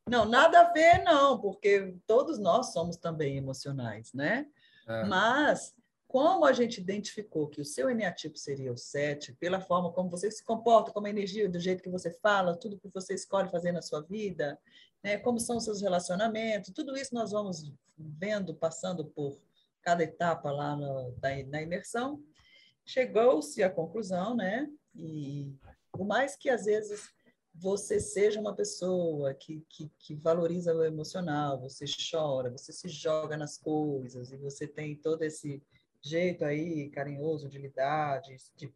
[0.08, 4.46] Não, nada a ver, não, porque todos nós somos também emocionais, né?
[4.88, 5.04] É.
[5.04, 5.74] Mas,
[6.08, 10.30] como a gente identificou que o seu eneatipo seria o 7, pela forma como você
[10.30, 13.72] se comporta, como a energia, do jeito que você fala, tudo que você escolhe fazer
[13.72, 14.58] na sua vida,
[15.04, 15.18] né?
[15.18, 19.38] como são os seus relacionamentos, tudo isso nós vamos vendo, passando por
[19.82, 22.22] cada etapa lá no, da, na imersão,
[22.86, 24.70] chegou-se à conclusão, né?
[24.94, 25.52] E
[25.92, 27.10] por mais que às vezes
[27.52, 33.36] você seja uma pessoa que, que, que, valoriza o emocional, você chora, você se joga
[33.36, 35.62] nas coisas e você tem todo esse
[36.02, 38.72] jeito aí carinhoso de lidar, de, de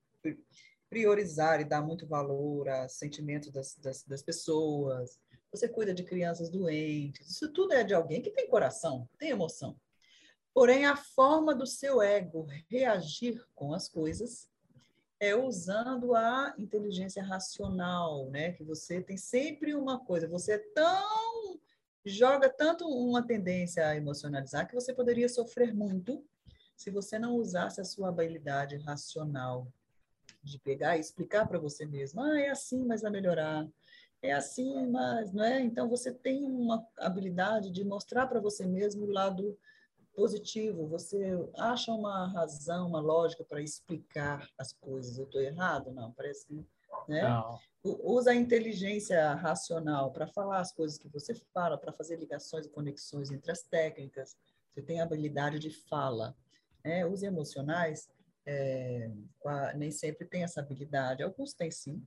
[0.89, 5.21] priorizar e dar muito valor aos sentimentos das, das, das pessoas,
[5.53, 9.77] você cuida de crianças doentes, isso tudo é de alguém que tem coração, tem emoção.
[10.53, 14.51] Porém, a forma do seu ego reagir com as coisas
[15.19, 18.53] é usando a inteligência racional, né?
[18.53, 21.61] Que você tem sempre uma coisa, você é tão
[22.05, 26.25] joga tanto uma tendência a emocionalizar que você poderia sofrer muito
[26.75, 29.71] se você não usasse a sua habilidade racional
[30.43, 33.69] de pegar e explicar para você mesmo, ah, é assim, mas vai melhorar.
[34.23, 35.61] É assim, mas não é?
[35.61, 39.59] Então você tem uma habilidade de mostrar para você mesmo o lado
[40.15, 45.19] positivo, você acha uma razão, uma lógica para explicar as coisas.
[45.19, 45.91] Eu estou errado?
[45.91, 46.67] Não, parece que.
[47.09, 47.23] Né?
[47.23, 47.59] Não.
[47.83, 52.71] Usa a inteligência racional para falar as coisas que você fala, para fazer ligações e
[52.71, 54.37] conexões entre as técnicas.
[54.71, 56.37] Você tem a habilidade de fala.
[56.85, 57.07] Né?
[57.07, 58.11] Os emocionais
[58.45, 59.11] é,
[59.77, 62.03] nem sempre têm essa habilidade, alguns têm sim?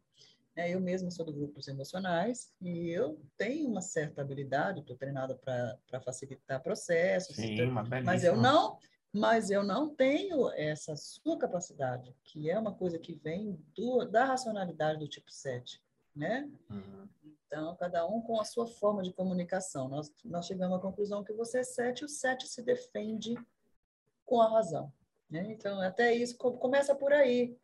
[0.56, 5.36] Eu mesmo sou do grupo dos emocionais e eu tenho uma certa habilidade, estou treinada
[5.36, 7.74] para facilitar processos, Sim, então,
[8.04, 8.78] mas eu não,
[9.12, 14.26] mas eu não tenho essa sua capacidade, que é uma coisa que vem do, da
[14.26, 15.82] racionalidade do tipo 7,
[16.16, 16.48] né?
[16.70, 17.10] Uhum.
[17.48, 19.88] Então, cada um com a sua forma de comunicação.
[19.88, 23.36] Nós, nós chegamos à conclusão que você é 7 e o 7 se defende
[24.26, 24.92] com a razão.
[25.30, 25.52] Né?
[25.52, 27.56] Então, até isso começa por aí.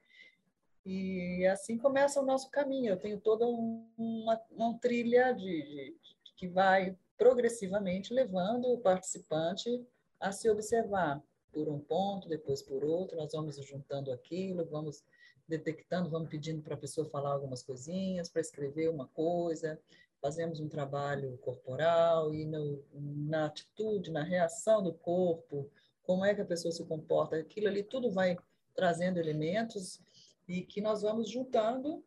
[0.85, 2.91] E assim começa o nosso caminho.
[2.91, 5.95] Eu tenho toda uma, uma trilha de, de,
[6.35, 9.85] que vai progressivamente levando o participante
[10.19, 13.17] a se observar por um ponto, depois por outro.
[13.17, 15.03] Nós vamos juntando aquilo, vamos
[15.47, 19.79] detectando, vamos pedindo para a pessoa falar algumas coisinhas, para escrever uma coisa.
[20.21, 25.69] Fazemos um trabalho corporal e no, na atitude, na reação do corpo,
[26.03, 27.37] como é que a pessoa se comporta.
[27.37, 28.37] Aquilo ali tudo vai
[28.75, 29.99] trazendo elementos
[30.49, 32.03] e que nós vamos juntando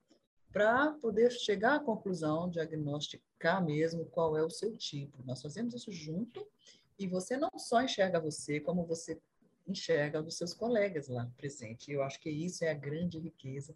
[0.53, 5.23] para poder chegar à conclusão, diagnosticar mesmo qual é o seu tipo.
[5.25, 6.47] Nós fazemos isso junto
[6.99, 9.19] e você não só enxerga você, como você
[9.67, 11.93] enxerga dos seus colegas lá presente.
[11.93, 13.75] Eu acho que isso é a grande riqueza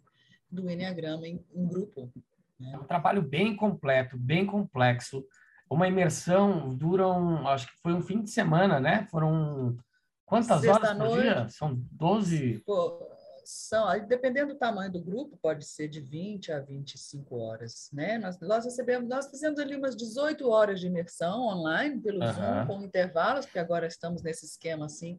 [0.51, 2.11] do Enneagrama em, em grupo.
[2.59, 2.71] Né?
[2.73, 5.25] É um trabalho bem completo, bem complexo.
[5.69, 9.07] Uma imersão dura, um, acho que foi um fim de semana, né?
[9.09, 9.77] Foram
[10.25, 11.49] quantas Sexta horas por noite, dia?
[11.49, 12.63] São 12?
[12.65, 13.16] Pô,
[13.49, 18.17] são, dependendo do tamanho do grupo, pode ser de 20 a 25 horas, né?
[18.17, 22.33] Nós, nós recebemos, nós fizemos ali umas 18 horas de imersão online pelo uhum.
[22.33, 25.17] Zoom, com intervalos, porque agora estamos nesse esquema assim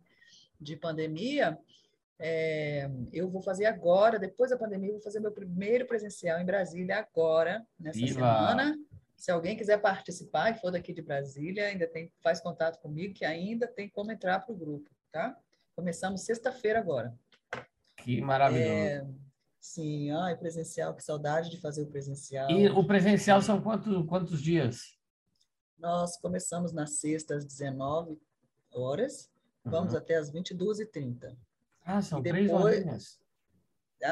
[0.61, 1.59] de pandemia.
[2.19, 6.99] É, eu vou fazer agora, depois da pandemia, vou fazer meu primeiro presencial em Brasília
[6.99, 8.13] agora, nessa Viva.
[8.13, 8.79] semana.
[9.17, 13.25] Se alguém quiser participar e for daqui de Brasília, ainda tem, faz contato comigo, que
[13.25, 15.35] ainda tem como entrar para o grupo, tá?
[15.75, 17.17] Começamos sexta-feira agora.
[18.09, 18.72] Que maravilhoso.
[18.72, 19.06] É,
[19.60, 22.51] sim, ai, presencial, que saudade de fazer o presencial.
[22.51, 24.97] E o presencial são quantos, quantos dias?
[25.78, 28.18] Nós começamos na sexta às 19
[28.72, 29.30] horas,
[29.62, 29.98] vamos uhum.
[29.98, 31.36] até às 22h30.
[31.85, 33.20] Ah, são e três horinhas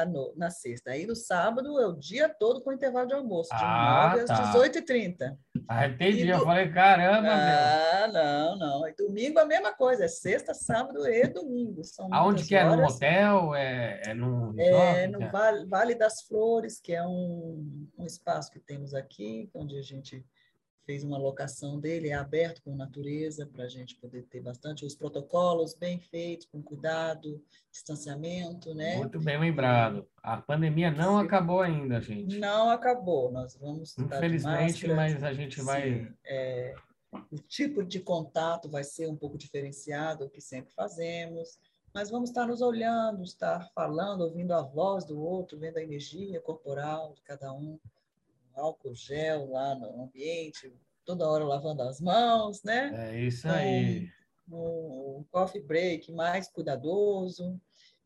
[0.05, 0.91] no, na sexta.
[0.91, 4.33] Aí no sábado é o dia todo com intervalo de almoço, de ah, 9 tá.
[4.33, 5.37] às 18h30.
[5.67, 6.25] Ah, entendi.
[6.25, 6.31] Do...
[6.31, 8.87] Eu falei, caramba, Ah, não, não.
[8.87, 11.83] E domingo a mesma coisa, é sexta, sábado e domingo.
[11.83, 12.63] São Aonde que é?
[12.63, 13.55] No hotel?
[13.55, 18.59] É, é no É no vale, vale das Flores, que é um, um espaço que
[18.59, 20.25] temos aqui, onde a gente
[20.87, 24.95] fez uma locação dele, é aberto com natureza, para a gente poder ter bastante os
[24.95, 28.95] protocolos bem feitos, com cuidado, distanciamento, né?
[28.95, 30.07] Muito bem lembrado.
[30.23, 31.25] A pandemia não Sim.
[31.25, 32.39] acabou ainda, gente.
[32.39, 33.29] Não acabou.
[33.29, 33.97] Nós vamos.
[33.97, 36.05] Infelizmente, mas a gente vai.
[36.05, 36.73] Sim, é,
[37.29, 41.59] o tipo de contato vai ser um pouco diferenciado do que sempre fazemos,
[41.93, 46.39] mas vamos estar nos olhando, estar falando, ouvindo a voz do outro, vendo a energia
[46.39, 47.77] corporal de cada um
[48.57, 50.73] álcool gel lá no ambiente,
[51.05, 53.11] toda hora lavando as mãos, né?
[53.11, 54.09] É isso aí.
[54.49, 57.59] Um, um coffee break mais cuidadoso,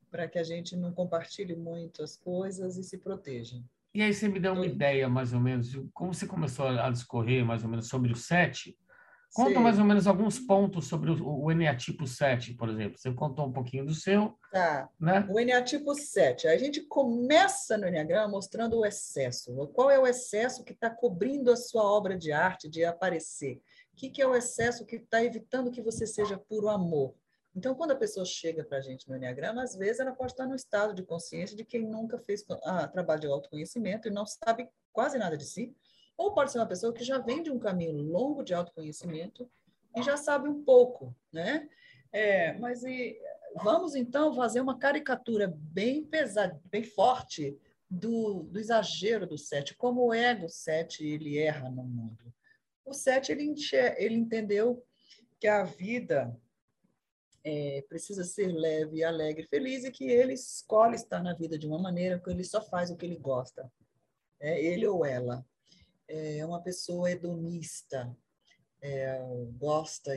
[0.10, 3.61] para que a gente não compartilhe muito as coisas e se proteja.
[3.94, 6.90] E aí você me deu uma então, ideia, mais ou menos, como você começou a
[6.90, 8.78] discorrer, mais ou menos, sobre o sete,
[9.34, 9.60] Conta Sim.
[9.60, 12.98] mais ou menos alguns pontos sobre o, o Eneatipo 7, por exemplo.
[12.98, 14.38] Você contou um pouquinho do seu.
[14.52, 14.90] Tá.
[14.99, 15.26] Né?
[15.30, 16.48] O Eneatipo 7.
[16.48, 19.56] A gente começa no Enneagrama mostrando o excesso.
[19.68, 23.62] Qual é o excesso que está cobrindo a sua obra de arte de aparecer?
[23.94, 27.16] O que, que é o excesso que está evitando que você seja puro amor?
[27.56, 30.45] Então, quando a pessoa chega para a gente no Enneagrama, às vezes ela pode estar
[30.45, 34.70] no estado de consciência de quem nunca fez ah, trabalho de autoconhecimento e não sabe
[34.91, 35.76] quase nada de si,
[36.22, 39.49] ou pode ser uma pessoa que já vem de um caminho longo de autoconhecimento
[39.95, 41.68] e já sabe um pouco, né?
[42.11, 43.19] É, mas e,
[43.64, 47.57] vamos então fazer uma caricatura bem pesada, bem forte
[47.89, 52.31] do, do exagero do sete, como o ego sete ele erra no mundo.
[52.85, 53.53] O sete ele,
[53.98, 54.85] ele entendeu
[55.39, 56.39] que a vida
[57.43, 61.80] é, precisa ser leve, alegre, feliz e que ele escolhe estar na vida de uma
[61.80, 63.72] maneira que ele só faz o que ele gosta,
[64.39, 65.43] é ele ou ela
[66.12, 68.16] é uma pessoa hedonista,
[68.82, 69.22] é,
[69.58, 70.12] gosta,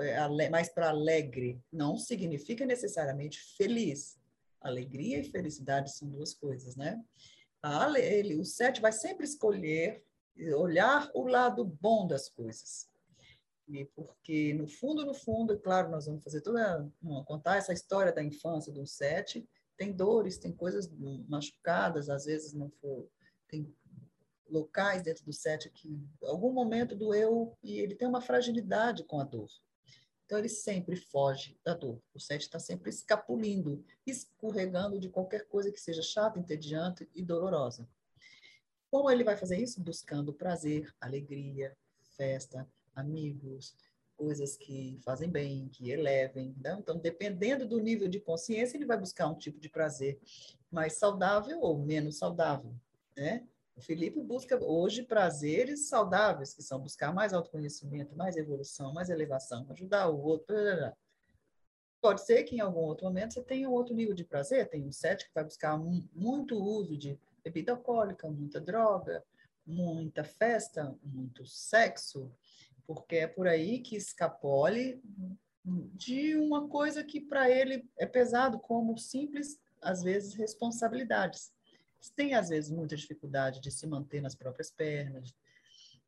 [0.00, 4.18] é mais para alegre, não significa necessariamente feliz.
[4.60, 7.02] Alegria e felicidade são duas coisas, né?
[7.60, 10.04] A, ele, o sete vai sempre escolher
[10.56, 12.88] olhar o lado bom das coisas.
[13.68, 16.88] E porque no fundo, no fundo, claro, nós vamos fazer toda
[17.26, 19.48] contar essa história da infância do sete.
[19.76, 20.88] Tem dores, tem coisas
[21.28, 23.08] machucadas, às vezes não for,
[23.48, 23.74] tem
[24.52, 29.24] locais dentro do sete que algum momento doeu e ele tem uma fragilidade com a
[29.24, 29.48] dor.
[30.26, 32.00] Então ele sempre foge da dor.
[32.14, 37.88] O sete está sempre escapulindo, escorregando de qualquer coisa que seja chata, entediante e dolorosa.
[38.90, 39.80] Como ele vai fazer isso?
[39.80, 41.76] Buscando prazer, alegria,
[42.16, 43.74] festa, amigos,
[44.16, 46.54] coisas que fazem bem, que elevem.
[46.62, 46.76] Né?
[46.78, 50.20] Então, dependendo do nível de consciência, ele vai buscar um tipo de prazer
[50.70, 52.74] mais saudável ou menos saudável.
[53.16, 53.46] Né?
[53.82, 59.66] O Felipe busca hoje prazeres saudáveis, que são buscar mais autoconhecimento, mais evolução, mais elevação,
[59.70, 60.54] ajudar o outro.
[62.00, 64.70] Pode ser que em algum outro momento você tenha um outro nível de prazer.
[64.70, 69.24] Tem um sete que vai buscar muito uso de bebida alcoólica, muita droga,
[69.66, 72.32] muita festa, muito sexo,
[72.86, 75.02] porque é por aí que escapole
[75.64, 81.52] de uma coisa que para ele é pesado, como simples, às vezes, responsabilidades
[82.10, 85.34] têm, às vezes, muita dificuldade de se manter nas próprias pernas,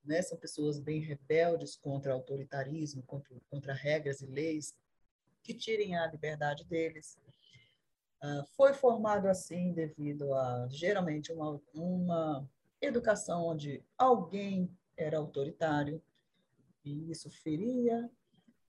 [0.04, 0.20] né?
[0.22, 4.74] são pessoas bem rebeldes contra autoritarismo, contra, contra regras e leis,
[5.42, 7.18] que tirem a liberdade deles.
[8.22, 12.48] Uh, foi formado assim devido a, geralmente, uma, uma
[12.80, 16.02] educação onde alguém era autoritário,
[16.84, 18.10] e isso feria,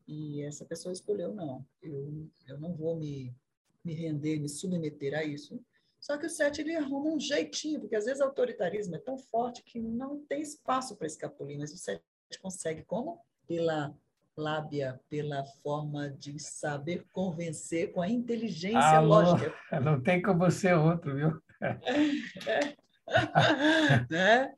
[0.08, 3.36] e essa pessoa escolheu, não, eu, eu não vou me,
[3.84, 5.60] me render, me submeter a isso.
[6.06, 9.18] Só que o sete ele arruma um jeitinho, porque às vezes o autoritarismo é tão
[9.18, 12.04] forte que não tem espaço para escapulir, mas o sete
[12.40, 13.20] consegue como?
[13.48, 13.92] Pela
[14.38, 19.52] lábia, pela forma de saber convencer com a inteligência lógica.
[19.82, 21.42] Não tem como ser outro, viu?
[22.48, 22.76] É.
[24.10, 24.54] né?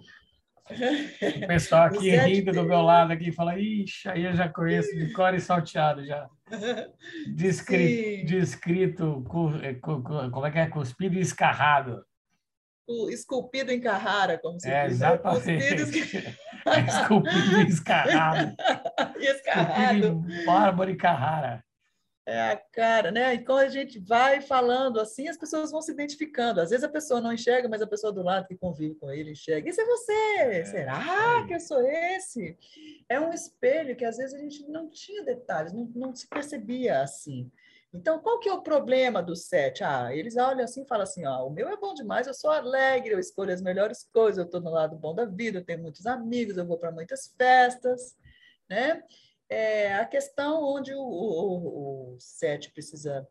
[1.43, 5.11] O pessoal aqui rindo do meu lado aqui fala, ixi, aí eu já conheço de
[5.13, 6.29] cor e salteado já.
[7.35, 9.25] Descrito, descrito
[9.61, 10.67] é, como é que é?
[10.67, 12.05] Cuspido e escarrado.
[12.87, 14.99] O esculpido em Carrara, como se é, diz.
[14.99, 15.07] Né?
[15.07, 16.37] Exatamente.
[16.87, 18.55] Esculpido e escarrado.
[19.19, 19.97] e escarrado.
[19.97, 21.66] Esculpido em Bárbara e Carrara.
[22.27, 23.35] É a cara, né?
[23.35, 26.59] E quando a gente vai falando assim, as pessoas vão se identificando.
[26.59, 29.31] Às vezes a pessoa não enxerga, mas a pessoa do lado que convive com ele
[29.31, 29.69] enxerga.
[29.69, 30.11] Esse é você!
[30.11, 31.47] É, Será é.
[31.47, 32.57] que eu sou esse?
[33.07, 36.99] É um espelho que às vezes a gente não tinha detalhes, não, não se percebia
[36.99, 37.49] assim.
[37.93, 39.81] Então, qual que é o problema do sete?
[39.81, 42.51] Ah, eles olham assim e falam assim, ó, o meu é bom demais, eu sou
[42.51, 45.81] alegre, eu escolho as melhores coisas, eu estou no lado bom da vida, eu tenho
[45.81, 48.17] muitos amigos, eu vou para muitas festas,
[48.69, 49.01] né?
[49.49, 53.27] É a questão onde o, o, o SET precisa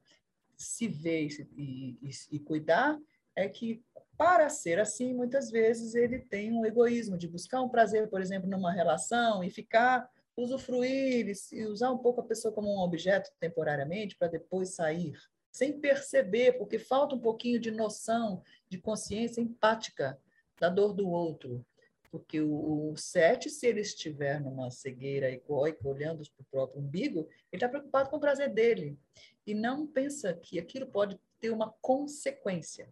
[0.57, 2.99] se ver e, e, e cuidar
[3.35, 3.85] é que,
[4.17, 8.49] para ser assim, muitas vezes ele tem um egoísmo de buscar um prazer, por exemplo,
[8.49, 14.17] numa relação e ficar, usufruir e usar um pouco a pessoa como um objeto temporariamente
[14.17, 15.19] para depois sair,
[15.53, 20.19] sem perceber, porque falta um pouquinho de noção, de consciência empática
[20.59, 21.65] da dor do outro.
[22.17, 27.29] Porque o, o sete, se ele estiver numa cegueira egoica, olhando para o próprio umbigo,
[27.53, 28.99] ele está preocupado com o prazer dele.
[29.47, 32.89] E não pensa que aquilo pode ter uma consequência.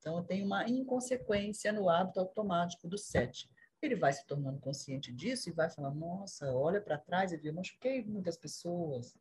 [0.00, 3.48] Então, tem uma inconsequência no hábito automático do sete.
[3.80, 7.52] Ele vai se tornando consciente disso e vai falar: nossa, olha para trás e vê,
[7.52, 9.14] machuquei muitas pessoas.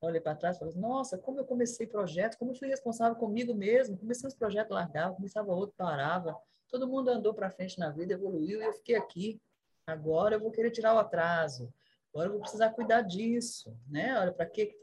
[0.00, 3.54] Olha para trás e fala: nossa, como eu comecei projetos, como eu fui responsável comigo
[3.54, 3.96] mesmo.
[3.96, 6.36] Comecei uns projetos, largava, começava outro, parava.
[6.70, 9.40] Todo mundo andou para frente na vida, evoluiu e eu fiquei aqui.
[9.86, 11.72] Agora eu vou querer tirar o atraso.
[12.12, 14.18] Agora eu vou precisar cuidar disso, né?
[14.18, 14.76] Olha, para que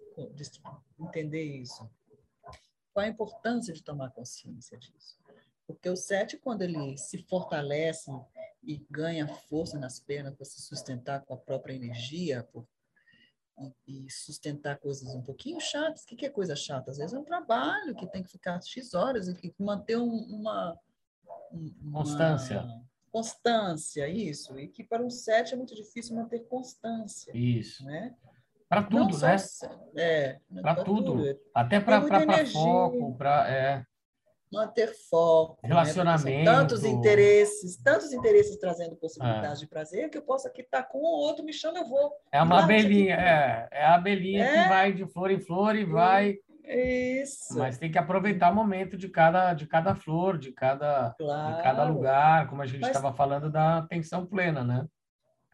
[1.00, 1.90] entender isso?
[2.94, 5.18] Qual a importância de tomar consciência disso?
[5.68, 8.10] Porque o sete, quando ele se fortalece
[8.64, 12.66] e ganha força nas pernas para se sustentar com a própria energia, por,
[13.86, 16.04] e, e, sustentar coisas um pouquinho chatas.
[16.04, 16.92] O que, que é coisa chata?
[16.92, 20.10] Às vezes é um trabalho que tem que ficar X horas e que manter um,
[20.10, 20.80] uma,
[21.92, 22.66] Constância.
[23.12, 24.60] Constância, isso.
[24.60, 27.32] E que para um sete é muito difícil manter constância.
[27.36, 27.84] Isso.
[27.86, 28.14] Né?
[28.70, 29.36] Para tudo, né?
[29.96, 31.14] É, para tudo.
[31.14, 31.40] tudo.
[31.54, 32.02] Até para
[32.46, 33.50] foco, para.
[33.50, 33.84] É.
[34.52, 35.60] Manter foco.
[35.64, 35.70] Né?
[35.70, 36.30] Relacionamento.
[36.30, 36.46] Né?
[36.46, 39.62] Tantos interesses, tantos interesses trazendo possibilidades é.
[39.62, 42.12] de prazer, que eu posso aqui estar com o outro, me chama, eu vou.
[42.32, 44.64] É uma abelhinha, é, é a abelhinha é.
[44.64, 46.38] que vai de flor em flor e vai
[46.68, 47.58] isso.
[47.58, 51.56] Mas tem que aproveitar o momento de cada, de cada flor, de cada, claro.
[51.56, 53.18] de cada lugar, como a gente estava Mas...
[53.18, 54.88] falando da atenção plena, né?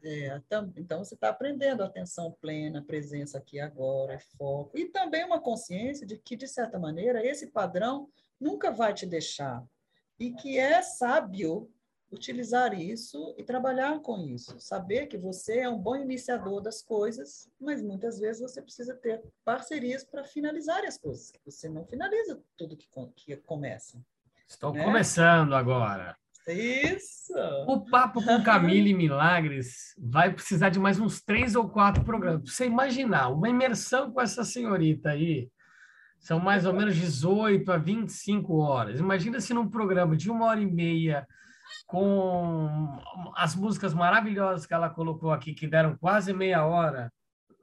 [0.05, 0.41] É,
[0.75, 4.77] então você está aprendendo atenção plena, presença aqui agora, foco.
[4.77, 8.09] E também uma consciência de que, de certa maneira, esse padrão
[8.39, 9.63] nunca vai te deixar.
[10.19, 11.71] E que é sábio
[12.13, 14.59] utilizar isso e trabalhar com isso.
[14.59, 19.21] Saber que você é um bom iniciador das coisas, mas muitas vezes você precisa ter
[19.43, 21.33] parcerias para finalizar as coisas.
[21.45, 23.99] Você não finaliza tudo que, que começa.
[24.47, 24.83] Estou né?
[24.83, 26.15] começando agora.
[26.47, 27.33] Isso!
[27.67, 32.53] O papo com Camille Milagres vai precisar de mais uns três ou quatro programas.
[32.53, 35.49] Você imaginar, uma imersão com essa senhorita aí,
[36.19, 38.99] são mais ou menos 18 a 25 horas.
[38.99, 41.27] Imagina se num programa de uma hora e meia,
[41.93, 42.99] com
[43.35, 47.13] as músicas maravilhosas que ela colocou aqui, que deram quase meia hora,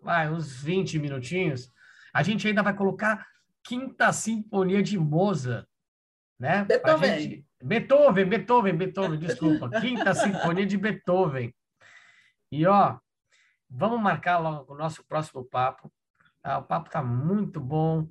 [0.00, 1.68] vai, uns 20 minutinhos,
[2.14, 3.26] a gente ainda vai colocar
[3.64, 5.66] Quinta Sinfonia de Mozart,
[6.38, 6.64] né?
[6.64, 7.18] Beethoven.
[7.18, 7.46] Gente...
[7.60, 9.68] Beethoven, Beethoven, Beethoven, desculpa.
[9.82, 11.52] Quinta Sinfonia de Beethoven.
[12.52, 13.00] E, ó,
[13.68, 15.92] vamos marcar logo o nosso próximo papo.
[16.40, 16.58] Tá?
[16.58, 18.08] O papo está muito bom.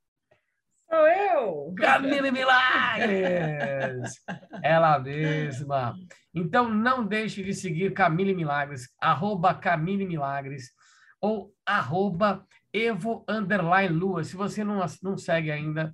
[0.88, 1.74] Sou eu!
[1.76, 4.22] Camila Milagres!
[4.62, 5.94] Ela mesma.
[6.32, 10.70] Então, não deixe de seguir Camille Milagres, arroba Camille Milagres,
[11.20, 14.24] ou arroba Evo Underline Lua.
[14.24, 15.92] Se você não, não segue ainda,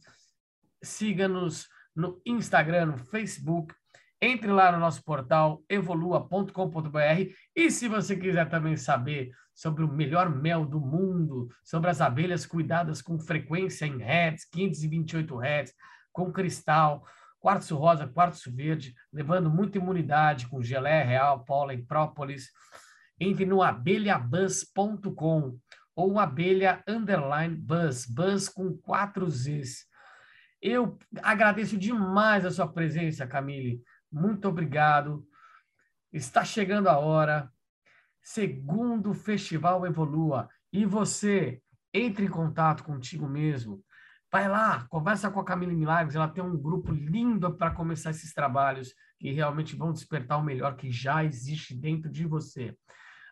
[0.82, 3.74] siga-nos no Instagram, no Facebook,
[4.20, 10.28] entre lá no nosso portal evolua.com.br e se você quiser também saber sobre o melhor
[10.28, 15.74] mel do mundo, sobre as abelhas cuidadas com frequência em Hz, 528 Hz,
[16.12, 17.04] com cristal,
[17.38, 22.50] quartzo rosa, quartzo verde, levando muita imunidade com gelé real, pólen, própolis,
[23.18, 25.58] entre no abelhabuzz.com
[25.94, 29.84] ou abelha underline buzz, buzz com quatro Zs.
[30.60, 33.82] Eu agradeço demais a sua presença, Camille.
[34.12, 35.26] Muito obrigado.
[36.12, 37.50] Está chegando a hora.
[38.22, 40.48] Segundo Festival Evolua.
[40.72, 41.62] E você,
[41.94, 43.82] entre em contato contigo mesmo.
[44.32, 46.14] Vai lá, conversa com a Camille Milagres.
[46.14, 50.76] Ela tem um grupo lindo para começar esses trabalhos que realmente vão despertar o melhor
[50.76, 52.76] que já existe dentro de você.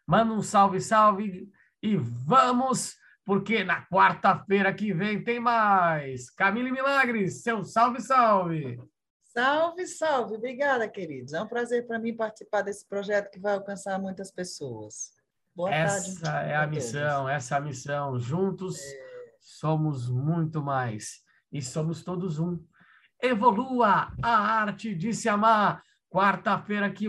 [0.07, 1.49] Manda um salve, salve
[1.83, 2.97] e vamos,
[3.29, 6.31] porque na quarta-feira que vem tem mais.
[6.31, 8.81] Camille Milagres, seu salve, salve!
[9.23, 10.37] Salve, salve!
[10.37, 11.35] Obrigada, queridos.
[11.35, 15.11] É um prazer para mim participar desse projeto que vai alcançar muitas pessoas.
[15.55, 16.53] Boa essa tarde.
[16.53, 17.31] é a missão, todos.
[17.33, 18.19] essa é a missão.
[18.19, 19.35] Juntos é...
[19.39, 21.23] somos muito mais
[21.53, 22.59] e somos todos um.
[23.23, 25.83] Evolua a arte de se amar.
[26.09, 27.05] Quarta-feira que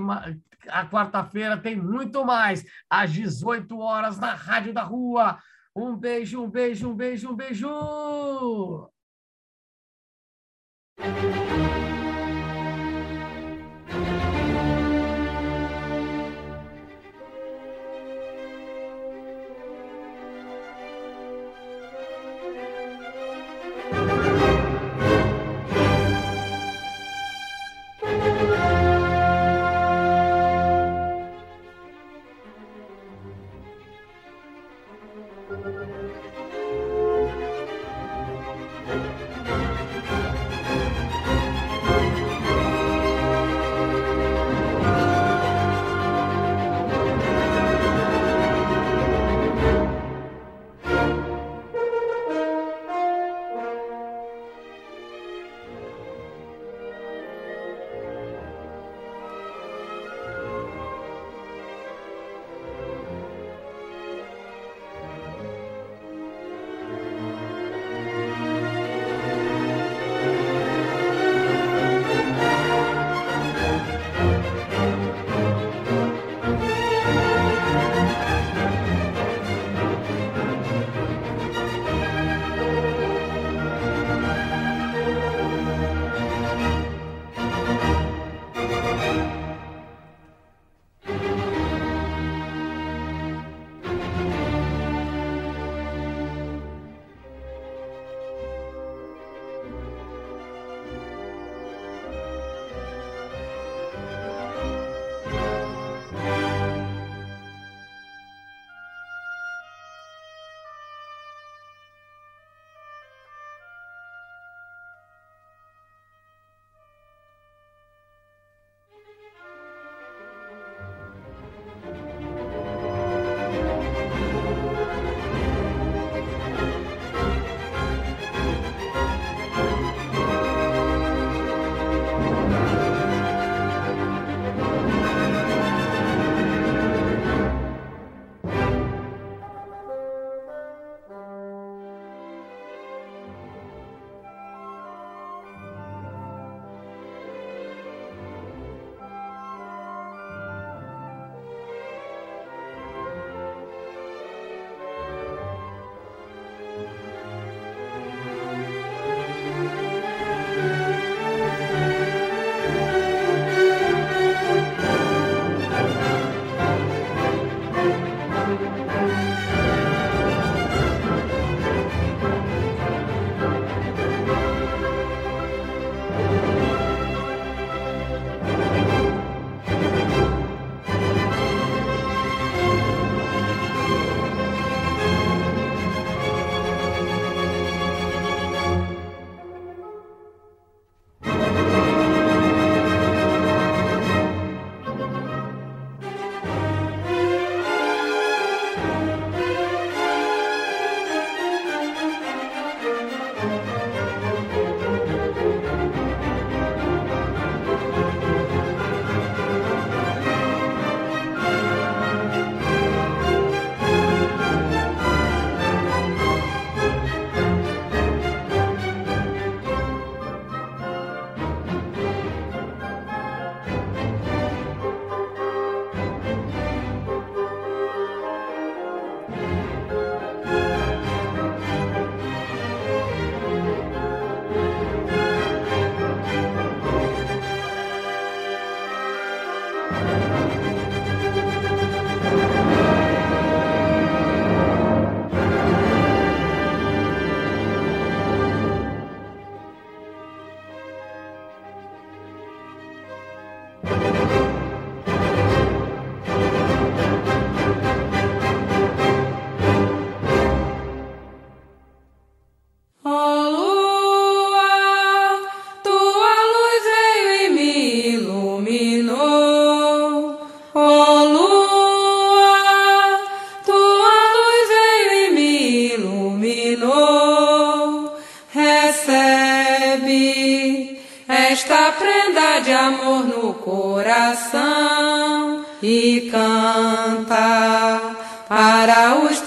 [0.67, 5.39] a quarta-feira tem muito mais às 18 horas na Rádio da Rua.
[5.81, 8.89] Um beijo, um beijo, um beijo, um beijo.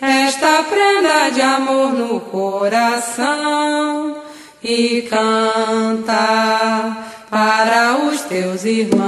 [0.00, 4.18] esta prenda de amor no coração
[4.62, 6.96] e canta
[7.30, 9.03] para os teus irmãos.